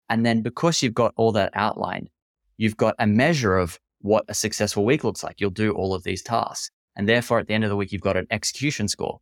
[0.09, 2.09] And then because you've got all that outlined,
[2.57, 5.39] you've got a measure of what a successful week looks like.
[5.39, 6.69] You'll do all of these tasks.
[6.95, 9.19] And therefore, at the end of the week, you've got an execution score.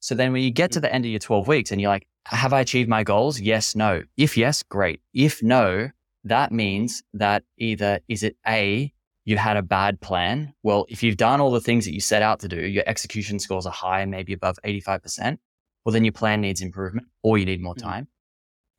[0.00, 0.84] So then when you get to mm-hmm.
[0.84, 3.40] the end of your 12 weeks and you're like, have I achieved my goals?
[3.40, 4.02] Yes, no.
[4.16, 5.00] If yes, great.
[5.14, 5.90] If no,
[6.24, 8.92] that means that either is it A,
[9.24, 10.54] you had a bad plan.
[10.62, 13.38] Well, if you've done all the things that you set out to do, your execution
[13.38, 15.38] scores are high, maybe above 85%.
[15.84, 17.82] Well, then your plan needs improvement or you need more Mhm.
[17.82, 18.08] time.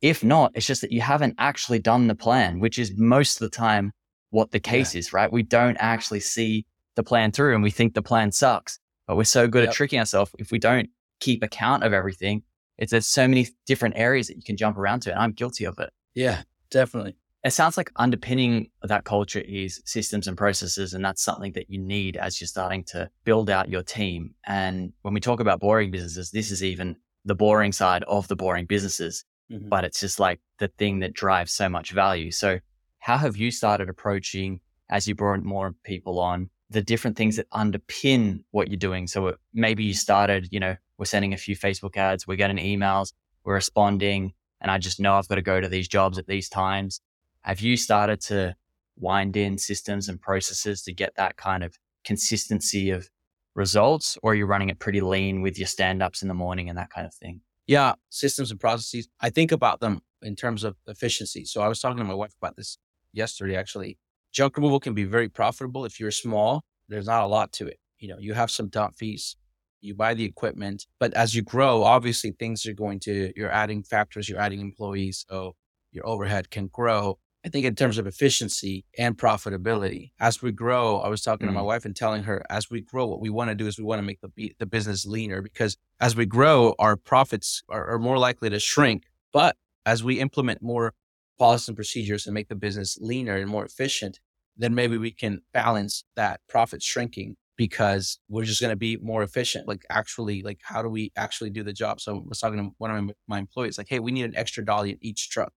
[0.00, 3.50] If not, it's just that you haven't actually done the plan, which is most of
[3.50, 3.92] the time
[4.30, 5.30] what the case is, right?
[5.32, 9.24] We don't actually see the plan through and we think the plan sucks, but we're
[9.24, 9.68] so good Yep.
[9.70, 10.32] at tricking ourselves.
[10.38, 12.42] If we don't keep account of everything,
[12.78, 15.10] it's there's so many different areas that you can jump around to.
[15.12, 15.90] And I'm guilty of it.
[16.14, 17.16] Yeah, definitely.
[17.44, 20.94] It sounds like underpinning that culture is systems and processes.
[20.94, 24.34] And that's something that you need as you're starting to build out your team.
[24.46, 28.36] And when we talk about boring businesses, this is even the boring side of the
[28.36, 29.68] boring businesses, Mhm.
[29.68, 32.30] but it's just like the thing that drives so much value.
[32.30, 32.60] So,
[33.00, 37.50] how have you started approaching as you brought more people on the different things that
[37.50, 39.08] underpin what you're doing?
[39.08, 42.58] So, it- maybe you started, you know, we're sending a few Facebook ads, we're getting
[42.58, 43.12] emails,
[43.44, 46.48] we're responding, and I just know I've got to go to these jobs at these
[46.48, 47.00] times.
[47.42, 48.56] Have you started to
[48.96, 53.08] wind in systems and processes to get that kind of consistency of
[53.54, 56.68] results, or are you running it pretty lean with your stand ups in the morning
[56.68, 57.40] and that kind of thing?
[57.66, 59.08] Yeah, systems and processes.
[59.20, 61.44] I think about them in terms of efficiency.
[61.44, 62.78] So I was talking to my wife about this
[63.12, 63.98] yesterday, actually.
[64.32, 66.64] Junk removal can be very profitable if you're small.
[66.88, 67.78] There's not a lot to it.
[67.98, 69.36] You know, you have some dump fees,
[69.80, 73.82] you buy the equipment, but as you grow, obviously things are going to, you're adding
[73.82, 75.24] factors, you're adding employees.
[75.28, 75.54] So
[75.92, 77.18] your overhead can grow.
[77.44, 81.52] I think in terms of efficiency and profitability, as we grow, I was talking to
[81.52, 81.66] my Mm.
[81.66, 83.98] wife and telling her, as we grow, what we want to do is we want
[83.98, 88.16] to make the, the business leaner because as we grow, our profits are, are more
[88.18, 89.04] likely to shrink.
[89.32, 90.94] But as we implement more
[91.36, 94.20] policies and procedures and make the business leaner and more efficient,
[94.56, 99.22] then maybe we can balance that profit shrinking because we're just going to be more
[99.24, 99.66] efficient.
[99.66, 102.00] Like actually, like how do we actually do the job?
[102.00, 104.36] So I was talking to one of my, my employees, like, hey, we need an
[104.36, 105.52] extra dolly in each truck.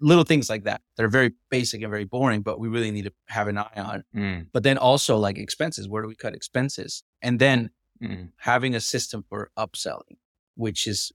[0.00, 3.04] Little things like that that are very basic and very boring, but we really need
[3.04, 4.04] to have an eye on.
[4.14, 5.88] Mm, But then also like expenses.
[5.88, 7.02] Where do we cut expenses?
[7.20, 7.70] And then
[8.02, 10.16] mm, having a system for upselling,
[10.54, 11.12] which is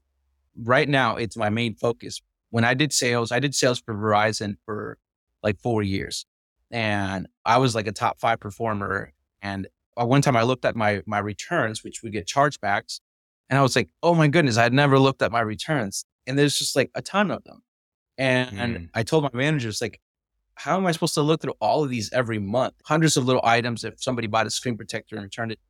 [0.56, 2.22] right now, it's my main focus.
[2.50, 4.98] When I did sales, I did sales for Verizon for
[5.42, 6.24] like four years
[6.70, 9.12] and I was like a top five performer.
[9.42, 13.00] And one time I looked at my, my returns, which we get chargebacks.
[13.48, 16.04] And I was like, oh my goodness, I had never looked at my returns.
[16.26, 17.62] And there's just like a ton of them.
[18.18, 18.90] And, Mm.
[18.94, 20.00] I told my managers, like,
[20.54, 22.74] how am I supposed to look through all of these every month?
[22.84, 23.84] Hundreds of little items.
[23.84, 25.60] If somebody bought a screen protector and returned it,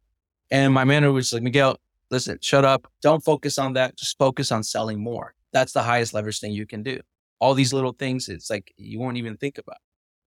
[0.50, 1.76] and my manager was like, Miguel,
[2.10, 2.86] listen, shut up.
[3.02, 3.96] Don't focus on that.
[3.96, 5.34] Just focus on selling more.
[5.52, 7.00] That's the highest leverage thing you can do.
[7.40, 9.78] All these little things, it's like you won't even think about.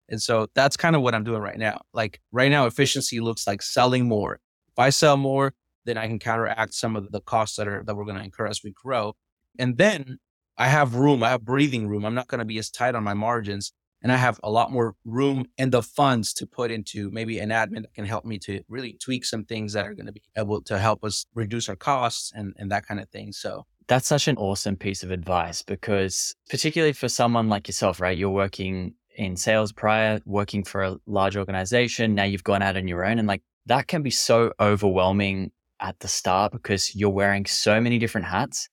[0.09, 1.81] And so that's kind of what I'm doing right now.
[1.93, 4.39] Like right now, efficiency looks like selling more.
[4.67, 5.53] If I sell more,
[5.85, 8.47] then I can counteract some of the costs that are that we're going to incur
[8.47, 9.15] as we grow.
[9.57, 10.17] And then
[10.59, 12.05] I have room, I have breathing room.
[12.05, 13.71] I'm not going to be as tight on my margins.
[14.01, 17.49] And I have a lot more room and the funds to put into maybe an
[17.49, 20.21] admin that can help me to really tweak some things that are going to be
[20.37, 23.31] able to help us reduce our costs and, and that kind of thing.
[23.31, 28.17] So That's such an awesome piece of advice because, particularly for someone like yourself, right?
[28.17, 32.15] You're working in sales prior, working for a large organization.
[32.15, 33.17] Now you've gone out on your own.
[33.19, 37.97] And like that can be so overwhelming at the start because you're wearing so many
[37.97, 38.69] different hats.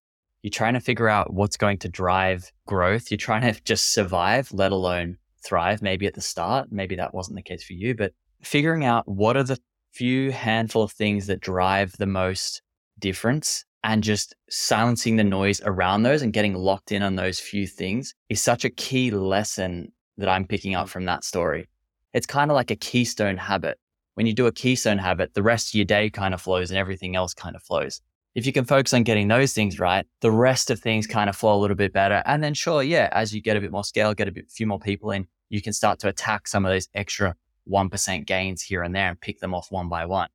[0.47, 3.11] You're trying to figure out what's going to drive growth.
[3.11, 5.83] You're trying to just survive, let alone thrive.
[5.83, 8.13] Maybe at the start, maybe that wasn't the case for you, but
[8.45, 9.59] figuring out what are the
[9.91, 12.63] few handful of things that drive the most
[13.01, 17.67] difference and just silencing the noise around those and getting locked in on those few
[17.67, 21.69] things is such a key lesson that I'm picking up from that story.
[22.15, 23.81] It's kind of like a keystone habit.
[24.15, 26.79] When you do a keystone habit, the rest of your day kind of flows and
[26.79, 28.01] everything else kind of flows.
[28.37, 31.35] If you can focus on getting those things right, the rest of things kind of
[31.35, 32.23] flow a little bit better.
[32.27, 34.67] And then sure, yeah, as you get a bit more scale, get a bit few
[34.67, 37.35] more people in, you can start to attack some of those extra
[37.67, 40.29] 1% gains here and there and pick them off one by one.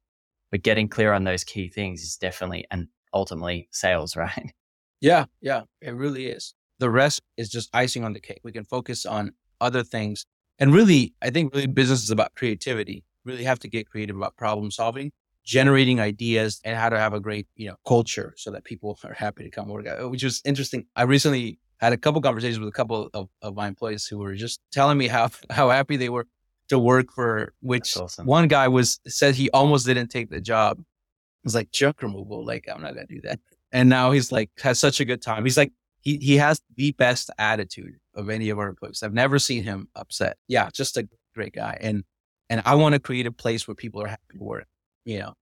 [0.49, 4.51] But getting clear on those key things is definitely and ultimately sales, right?
[4.99, 6.55] Yeah, yeah, it really is.
[6.79, 8.41] The rest is just icing on the cake.
[8.43, 10.25] We can focus on other things.
[10.57, 13.03] And really, I think really business is about creativity.
[13.25, 15.11] Really have to get creative about problem solving,
[15.45, 19.13] generating ideas and how to have a great, you know, culture so that people are
[19.13, 20.85] happy to come work out, which was interesting.
[20.95, 24.35] I recently had a couple conversations with a couple of, of my employees who were
[24.35, 26.27] just telling me how, how happy they were
[26.69, 28.25] to work for which awesome.
[28.25, 30.79] one guy was said he almost didn't take the job.
[30.79, 32.45] It was like junk removal.
[32.45, 33.39] Like, I'm not gonna do that.
[33.73, 35.43] And now he's like has such a good time.
[35.43, 39.01] He's like he he has the best attitude of any of our employees.
[39.03, 40.37] I've never seen him upset.
[40.47, 41.77] Yeah, just a great guy.
[41.81, 42.03] And
[42.49, 44.67] and I want to create a place where people are happy to work.
[45.05, 45.33] You know,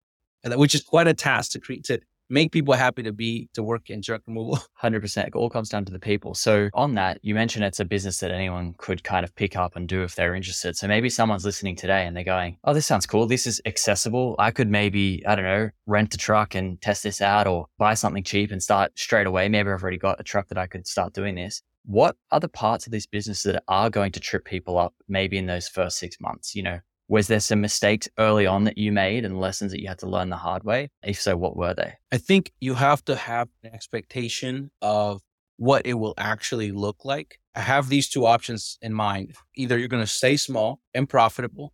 [0.45, 3.49] and that, which is quite a task to create to make people happy to be
[3.55, 4.59] to work in junk removal.
[4.83, 5.27] 100%.
[5.27, 6.35] It all comes down to the people.
[6.35, 9.77] So, on that, you mentioned it's a business that anyone could kind of pick up
[9.77, 10.77] and do if they're interested.
[10.77, 13.27] So, maybe someone's listening today and they're going, Oh, this sounds cool.
[13.27, 14.37] This is accessible.
[14.39, 17.95] I could maybe, I don't know, rent a truck and test this out or buy
[17.95, 19.49] something cheap and start straight away.
[19.49, 21.63] Maybe I've already got a truck that I could start doing this.
[21.85, 25.39] What are the parts of this business that are going to trip people up maybe
[25.39, 26.55] in those first six months?
[26.55, 29.89] You know, was there some mistakes early on that you made and lessons that you
[29.89, 30.91] had to learn the hard way?
[31.03, 31.95] If so, what were they?
[32.13, 35.23] I think you have to have an expectation of
[35.57, 37.41] what it will actually look like.
[37.55, 39.35] I have these two options in mind.
[39.57, 41.73] Either you're going to stay small and profitable,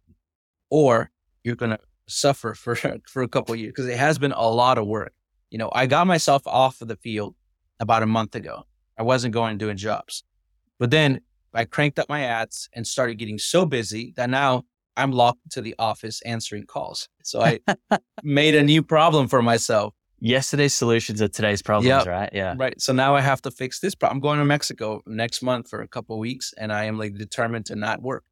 [0.70, 1.10] or
[1.42, 4.78] you're going to suffer for, for a couple years because it has been a lot
[4.78, 5.12] of work.
[5.50, 7.34] You know, I got myself off of the field
[7.80, 8.64] about a month ago.
[8.96, 10.22] I wasn't going doing jobs.
[10.78, 11.20] But then
[11.52, 14.64] I cranked up my ads and started getting so busy that now
[14.96, 17.08] I'm locked to the office answering calls.
[17.22, 17.60] So I
[18.22, 19.94] made a new problem for myself.
[20.20, 22.06] Yesterday's solutions are today's problems, yep.
[22.06, 22.30] right?
[22.32, 22.54] Yeah.
[22.56, 22.80] Right.
[22.80, 24.16] So now I have to fix this problem.
[24.16, 27.66] I'm going to Mexico next month for a couple weeks and I am like determined
[27.66, 28.24] to not work.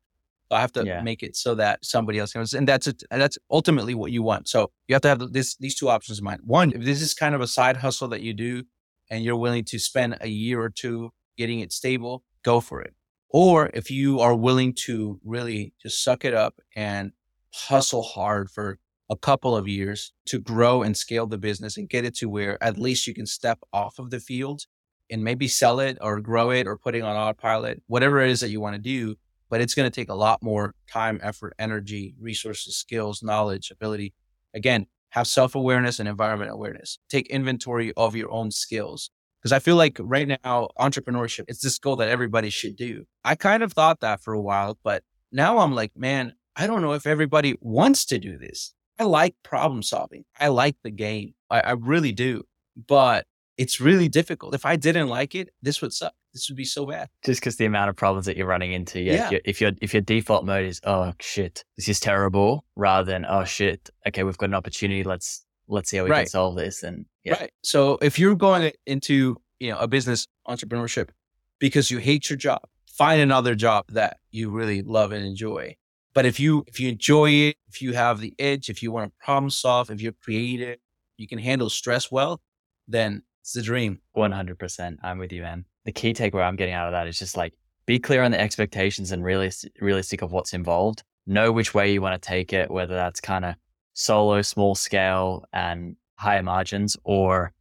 [0.48, 1.02] So I have to yeah.
[1.02, 2.54] make it so that somebody else comes.
[2.54, 4.48] And that's, a, that's ultimately what you want.
[4.48, 6.40] So you have to have this, these two options in mind.
[6.44, 8.62] One, if this is kind of a side hustle that you do
[9.10, 12.94] and you're willing to spend a year or two getting it stable, go for it.
[13.32, 17.12] Or if you are willing to really just suck it up and
[17.54, 22.04] hustle hard for a couple of years to grow and scale the business and get
[22.04, 24.66] it to where at least you can step off of the field
[25.10, 28.40] and maybe sell it or grow it or put it on autopilot, whatever it is
[28.40, 29.16] that you want to do.
[29.50, 34.14] But it's going to take a lot more time, effort, energy, resources, skills, knowledge, ability.
[34.54, 36.98] Again, have self awareness and environment awareness.
[37.10, 39.10] Take inventory of your own skills.
[39.42, 43.04] Because I feel like right now, entrepreneurship, it's this goal that everybody should do.
[43.24, 45.02] I kind of thought that for a while, but
[45.32, 48.72] now I'm like, man, I don't know if everybody wants to do this.
[48.98, 50.24] I like problem solving.
[50.38, 51.34] I like the game.
[51.50, 52.44] I, I really do.
[52.86, 53.26] But
[53.58, 54.54] it's really difficult.
[54.54, 56.14] If I didn't like it, this would suck.
[56.32, 57.08] This would be so bad.
[57.24, 59.00] Just because the amount of problems that you're running into.
[59.00, 59.12] Yeah.
[59.12, 59.24] yeah.
[59.24, 63.10] If, your, if your if your default mode is oh shit, this is terrible, rather
[63.10, 65.04] than oh shit, okay, we've got an opportunity.
[65.04, 66.20] Let's let's see how we right.
[66.20, 66.82] can solve this.
[66.82, 67.34] And yeah.
[67.34, 67.50] Right.
[67.62, 71.10] So if you're going into, you know, a business entrepreneurship
[71.58, 75.76] because you hate your job, find another job that you really love and enjoy.
[76.14, 79.10] But if you if you enjoy it, if you have the edge, if you want
[79.10, 80.78] to problem solve, if you're creative,
[81.16, 82.40] you can handle stress well,
[82.86, 84.00] then it's the dream.
[84.16, 84.96] 100%.
[85.02, 85.64] I'm with you, man.
[85.84, 87.54] The key takeaway I'm getting out of that is just like
[87.86, 91.02] be clear on the expectations and realistic, realistic of what's involved.
[91.26, 93.54] Know which way you want to take it, whether that's kind of
[93.94, 97.52] solo, small scale, and higher margins, or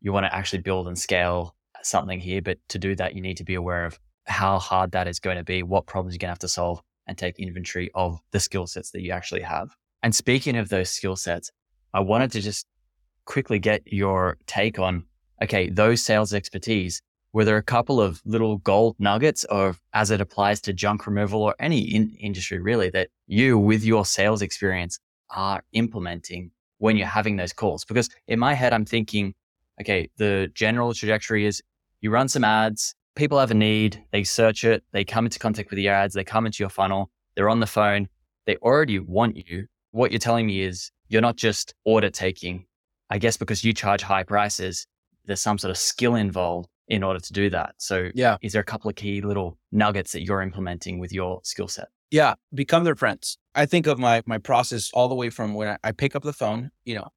[0.00, 2.42] you want to actually build and scale something here.
[2.42, 5.38] But to do that, you need to be aware of how hard that is going
[5.38, 8.40] to be, what problems you're going to have to solve, and take inventory of the
[8.40, 9.74] skill sets that you actually have.
[10.02, 11.50] And speaking of those skill sets,
[11.94, 12.66] I wanted to just
[13.24, 15.04] quickly get your take on
[15.42, 17.02] okay, those sales expertise.
[17.32, 21.42] Were there a couple of little gold nuggets of as it applies to junk removal
[21.42, 24.98] or any in- industry really that you, with your sales experience,
[25.30, 26.50] are implementing
[26.82, 27.84] when you're having those calls?
[27.84, 29.34] Because in my head, I'm thinking,
[29.80, 31.62] okay, the general trajectory is
[32.00, 35.70] you run some ads, people have a need, they search it, they come into contact
[35.70, 38.08] with your ads, they come into your funnel, they're on the phone,
[38.46, 39.66] they already want you.
[39.92, 42.66] What you're telling me is you're not just order taking.
[43.10, 44.86] I guess because you charge high prices,
[45.24, 47.74] there's some sort of skill involved in order to do that.
[47.78, 51.40] So, yeah, is there a couple of key little nuggets that you're implementing with your
[51.44, 51.88] skill set?
[52.12, 53.38] Yeah, become their friends.
[53.54, 56.22] I think of my my process all the way from when I, I pick up
[56.22, 56.70] the phone.
[56.84, 57.08] You know,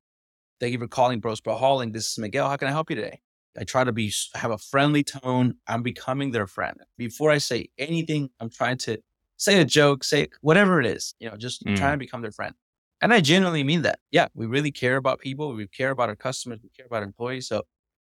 [0.62, 1.92] thank you for calling Bros Bro Hauling.
[1.92, 2.48] This is Miguel.
[2.50, 3.20] How can I help you today?
[3.60, 5.56] I try to be have a friendly tone.
[5.68, 6.78] I'm becoming their friend.
[6.98, 8.98] Before I say anything, I'm trying to
[9.36, 11.14] say a joke, say whatever it is.
[11.20, 11.76] You know, just mm.
[11.76, 12.56] trying to become their friend.
[13.02, 14.00] And I genuinely mean that.
[14.12, 15.54] Yeah, we really care about people.
[15.54, 16.62] We care about our customers.
[16.64, 17.50] We care about employees.
[17.50, 17.64] So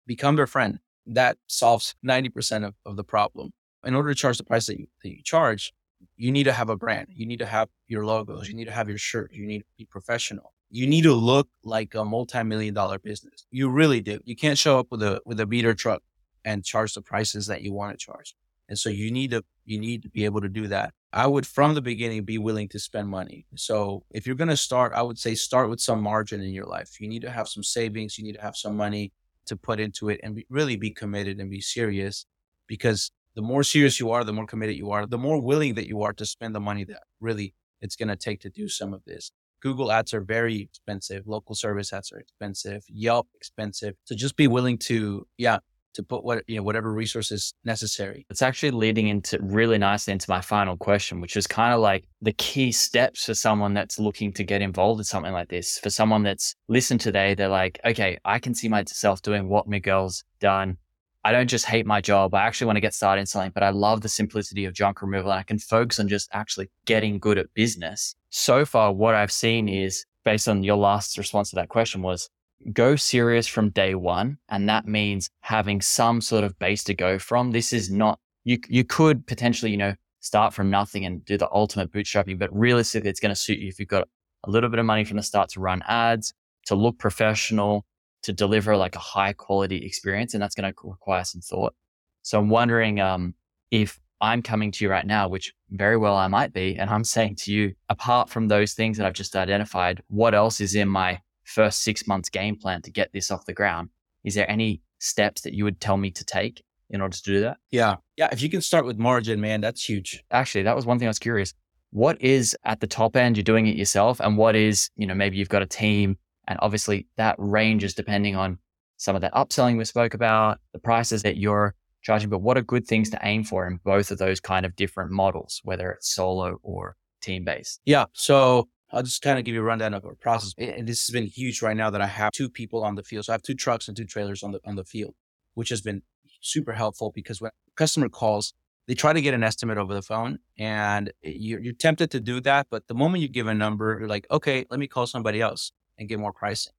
[0.09, 0.81] become their friend.
[1.07, 3.53] That solves 90% of, of the problem.
[3.85, 5.73] In order to charge the price that you, that you charge,
[6.17, 7.09] you need to have a brand.
[7.11, 8.49] You need to have your logos.
[8.49, 9.33] You need to have your shirt.
[9.33, 10.53] You need to be professional.
[10.71, 13.47] You need to look like a multi-million dollar business.
[13.51, 14.21] You really do.
[14.25, 16.03] You can't show up with a with a beater truck
[16.45, 18.35] and charge the prices that you want to charge.
[18.69, 20.95] And so you need to you need to be able to do that.
[21.13, 23.47] I would from the beginning be willing to spend money.
[23.57, 26.67] So if you're going to start, I would say start with some margin in your
[26.67, 27.01] life.
[27.01, 29.13] You need to have some savings, you need to have some money
[29.47, 32.27] to put into it and be, really be committed and be serious
[32.69, 35.87] because the more serious you are, the more committed you are, the more willing that
[35.87, 38.93] you are to spend the money that really it's going to take to do some
[38.93, 39.33] of this.
[39.63, 41.27] Google ads are very expensive.
[41.27, 42.83] Local service ads are expensive.
[42.89, 43.95] Yelp expensive.
[44.05, 45.59] So just be willing to, yeah,
[45.95, 48.27] to put what you know whatever resources necessary.
[48.31, 52.05] It's actually leading into really nicely into my final question, which is kind of like
[52.23, 55.79] the key steps for someone that's looking to get involved in something like this.
[55.79, 60.25] For someone that's listened today, they're like, okay, I can see myself doing what Miguel's
[60.41, 60.79] done.
[61.23, 62.35] I don't just hate my job.
[62.35, 65.03] I actually want to get started in something, but I love the simplicity of junk
[65.03, 68.15] removal and I can focus on just actually getting good at business.
[68.31, 72.31] So far, what I've seen is based on your last response to that question was
[72.73, 74.39] go serious from day one.
[74.49, 77.51] And that means having some sort of base to go from.
[77.51, 81.49] This is not, you, you could potentially, you know, start from nothing and do the
[81.53, 84.07] ultimate bootstrapping, but realistically, it's going to suit you if you've got
[84.45, 86.33] a little bit of money from the start to run ads,
[86.67, 87.85] to look professional,
[88.23, 90.35] to deliver like a high quality experience.
[90.35, 91.75] And that's going to require some thought.
[92.23, 93.35] So I'm wondering, um,
[93.71, 97.05] if I'm coming to you right now, which very well I might be, and I'm
[97.05, 100.89] saying to you, apart from those things that I've just identified, what else is in
[100.89, 103.91] my first six months game plan to get this off the ground.
[104.25, 107.41] Is there any steps that you would tell me to take in order to do
[107.41, 107.59] that?
[107.71, 107.97] Yeah.
[108.17, 108.29] Yeah.
[108.33, 110.23] If you can start with margin, man, that's huge.
[110.31, 111.55] Actually, that was one thing I was curious.
[111.91, 115.15] What is at the top end, you're doing it yourself, and what is, you know,
[115.15, 116.19] maybe you've got a team,
[116.51, 118.59] and obviously that ranges depending on
[118.97, 122.63] some of that upselling we spoke about, the prices that you're charging, but what are
[122.63, 126.13] good things to aim for in both of those kind of different models, whether it's
[126.13, 127.81] solo or team based?
[127.87, 128.07] Yeah.
[128.13, 130.53] So I'll just kind of give you a rundown of our process.
[130.59, 133.27] And this has been huge right now that I have two people on the field.
[133.27, 135.15] So I have two trucks and two trailers on the on the field,
[135.55, 136.03] which has been
[136.41, 138.55] super helpful because when customer calls,
[138.89, 142.19] they try to get an estimate over the phone and eh, you're, you're tempted to
[142.19, 142.67] do that.
[142.71, 145.71] But the moment you give a number, you're like, okay, let me call somebody else
[146.01, 146.73] and get more pricing,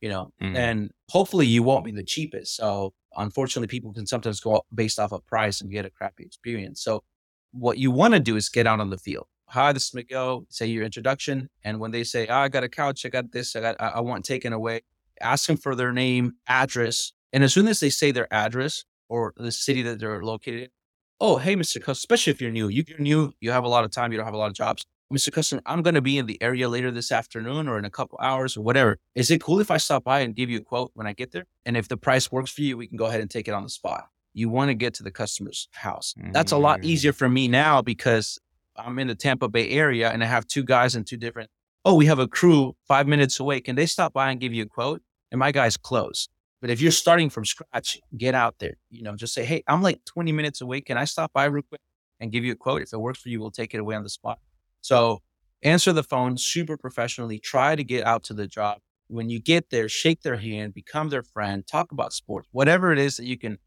[0.00, 0.56] you know, mm-hmm.
[0.56, 2.56] and hopefully you won't be the cheapest.
[2.56, 6.82] So unfortunately, people can sometimes go based off of price and get a crappy experience.
[6.82, 7.02] So
[7.50, 10.44] what you want to do is get out on the field hi, this is Miguel,
[10.50, 11.48] say your introduction.
[11.64, 13.88] And when they say, oh, I got a couch, I got this, I got, I,
[13.88, 14.82] I want taken away,
[15.20, 17.12] ask them for their name, address.
[17.32, 20.68] And as soon as they say their address or the city that they're located in,
[21.20, 21.76] oh, hey, Mr.
[21.76, 24.18] Customer, especially if you're new, you, you're new, you have a lot of time, you
[24.18, 24.84] don't have a lot of jobs.
[25.12, 25.32] Mr.
[25.32, 28.18] Customer, I'm going to be in the area later this afternoon or in a couple
[28.20, 28.98] hours or whatever.
[29.14, 31.32] Is it cool if I stop by and give you a quote when I get
[31.32, 31.46] there?
[31.64, 33.62] And if the price works for you, we can go ahead and take it on
[33.62, 34.08] the spot.
[34.34, 36.14] You want to get to the customer's house.
[36.32, 36.84] That's a lot mm.
[36.84, 38.38] easier for me now because
[38.76, 41.50] I'm in the Tampa Bay area and I have two guys in two different.
[41.86, 43.60] Oh, we have a crew five minutes away.
[43.62, 45.00] Can they stop by and give you a quote?
[45.32, 46.28] And my guy's close.
[46.60, 48.74] But if you're starting from scratch, get out there.
[48.90, 50.82] You know, just say, hey, I'm like 20 minutes away.
[50.82, 51.80] Can I stop by real quick
[52.20, 52.82] and give you a quote?
[52.82, 54.38] If it works for you, we'll take it away on the spot.
[54.88, 55.20] So
[55.62, 57.38] answer the phone super professionally.
[57.38, 58.78] Try to get out to the job.
[59.08, 62.98] When you get there, shake their hand, become their friend, talk about sports, whatever it
[62.98, 63.58] is that you can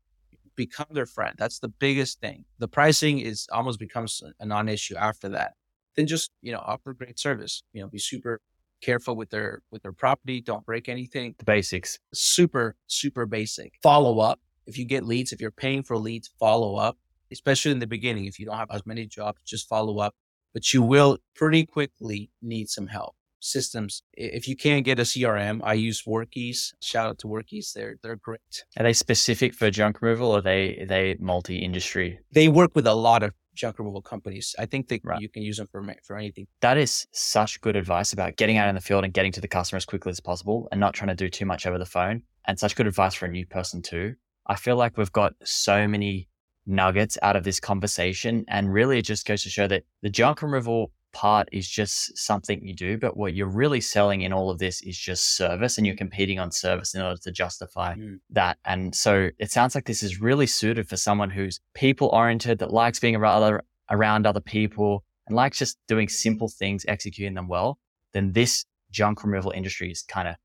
[0.56, 1.36] become their friend.
[1.38, 2.46] That's the biggest thing.
[2.58, 5.54] The pricing is almost becomes a non-issue after that.
[5.96, 7.62] Then just, you know, offer great service.
[7.72, 8.42] You know, be super
[8.82, 11.36] careful with their with their property, don't break anything.
[11.38, 12.00] The basics.
[12.16, 13.74] Super, super basic.
[13.84, 14.40] Follow up.
[14.66, 16.98] If you get leads, if you're paying for leads, follow up.
[17.32, 18.26] Especially in the beginning.
[18.26, 20.16] If you don't have as many jobs, just follow up.
[20.54, 24.04] But you will pretty quickly need some help systems.
[24.14, 26.74] If you can't get a CRM, I use Workiz.
[26.82, 27.74] Shout out to Workiz.
[27.74, 28.66] They're they're great.
[28.78, 32.20] Are they specific for junk removal or are they are they multi industry?
[32.32, 34.56] They work with a lot of junk removal companies.
[34.58, 35.20] I think that right.
[35.20, 36.48] you can use them for for anything.
[36.62, 39.48] That is such good advice about getting out in the field and getting to the
[39.48, 42.24] customer as quickly as possible and not trying to do too much over the phone.
[42.46, 44.16] And such good advice for a new person too.
[44.48, 46.28] I feel like we've got so many
[46.66, 50.42] nuggets out of this conversation and really it just goes to show that the junk
[50.42, 54.60] removal part is just something you do, but what you're really selling in all of
[54.60, 58.20] this is just service and you're competing on service in order to justify mm.
[58.30, 58.58] that.
[58.66, 62.72] And so it sounds like this is really suited for someone who's people oriented, that
[62.72, 67.48] likes being around other, around other people and likes just doing simple things, executing them
[67.48, 67.78] well.
[68.14, 70.36] Then this junk removal industry is kind of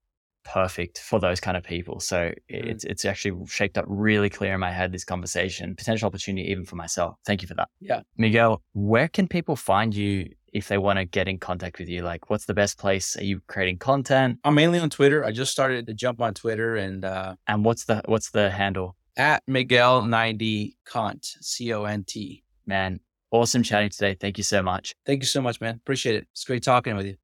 [0.47, 2.01] perfect for those kind of people.
[2.01, 2.34] So mm.
[2.49, 6.64] it's it's actually shaped up really clear in my head this conversation, potential opportunity even
[6.64, 7.16] for myself.
[7.26, 7.68] Thank you for that.
[7.80, 8.03] Yeah.
[8.16, 12.03] Miguel, where can people find you if they want to get in contact with you?
[12.03, 13.16] Like, what's the best place?
[13.16, 14.38] Are you creating content?
[14.44, 15.24] I'm mainly on Twitter.
[15.24, 18.97] I just started to jump on Twitter, and uh, and what's the what's the handle?
[19.16, 22.44] At Miguel ninety Cont C O N T.
[22.66, 24.14] Man, awesome chatting today.
[24.14, 24.94] Thank you so much.
[25.05, 25.74] Thank you so much, man.
[25.76, 26.26] Appreciate it.
[26.32, 27.16] It's great talking with you.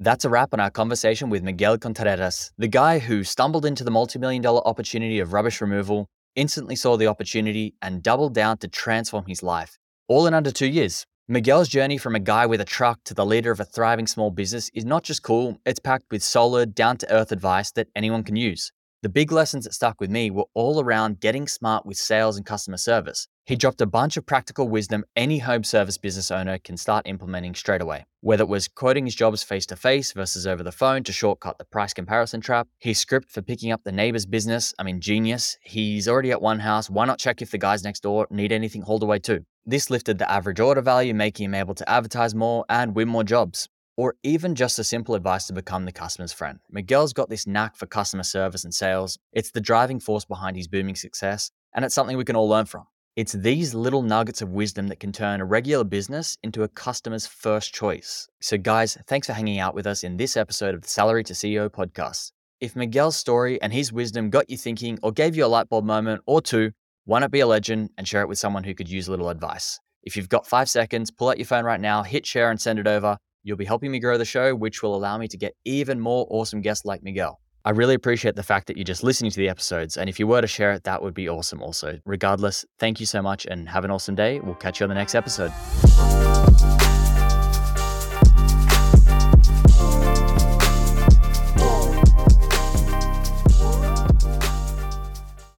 [0.00, 3.90] That's a wrap on our conversation with Miguel Contreras, the guy who stumbled into the
[3.90, 9.24] multi-million dollar opportunity of rubbish removal, instantly saw the opportunity, and doubled down to transform
[9.26, 9.76] his life,
[10.06, 11.04] all in under two years.
[11.26, 14.30] Miguel's journey from a guy with a truck to the leader of a thriving small
[14.30, 18.22] business is not just cool, it's packed with solid, down to earth advice that anyone
[18.22, 18.70] can use.
[19.00, 22.44] The big lessons that stuck with me were all around getting smart with sales and
[22.44, 23.28] customer service.
[23.46, 27.54] He dropped a bunch of practical wisdom any home service business owner can start implementing
[27.54, 28.06] straight away.
[28.22, 31.58] Whether it was quoting his jobs face to face versus over the phone to shortcut
[31.58, 35.56] the price comparison trap, his script for picking up the neighbor's business, I mean, genius.
[35.62, 38.82] He's already at one house, why not check if the guys next door need anything
[38.82, 39.44] hauled away too?
[39.64, 43.22] This lifted the average order value, making him able to advertise more and win more
[43.22, 43.68] jobs
[43.98, 46.60] or even just a simple advice to become the customer's friend.
[46.70, 49.18] Miguel's got this knack for customer service and sales.
[49.32, 52.66] It's the driving force behind his booming success, and it's something we can all learn
[52.66, 52.84] from.
[53.16, 57.26] It's these little nuggets of wisdom that can turn a regular business into a customer's
[57.26, 58.28] first choice.
[58.40, 61.32] So, guys, thanks for hanging out with us in this episode of the Salary to
[61.32, 62.30] CEO podcast.
[62.60, 65.84] If Miguel's story and his wisdom got you thinking or gave you a light bulb
[65.84, 66.70] moment or two,
[67.04, 69.28] why not be a legend and share it with someone who could use a little
[69.28, 69.80] advice?
[70.04, 72.78] If you've got five seconds, pull out your phone right now, hit share, and send
[72.78, 73.18] it over.
[73.42, 76.26] You'll be helping me grow the show, which will allow me to get even more
[76.30, 77.40] awesome guests like Miguel.
[77.64, 79.96] I really appreciate the fact that you're just listening to the episodes.
[79.96, 81.98] And if you were to share it, that would be awesome also.
[82.04, 84.40] Regardless, thank you so much and have an awesome day.
[84.40, 85.52] We'll catch you on the next episode.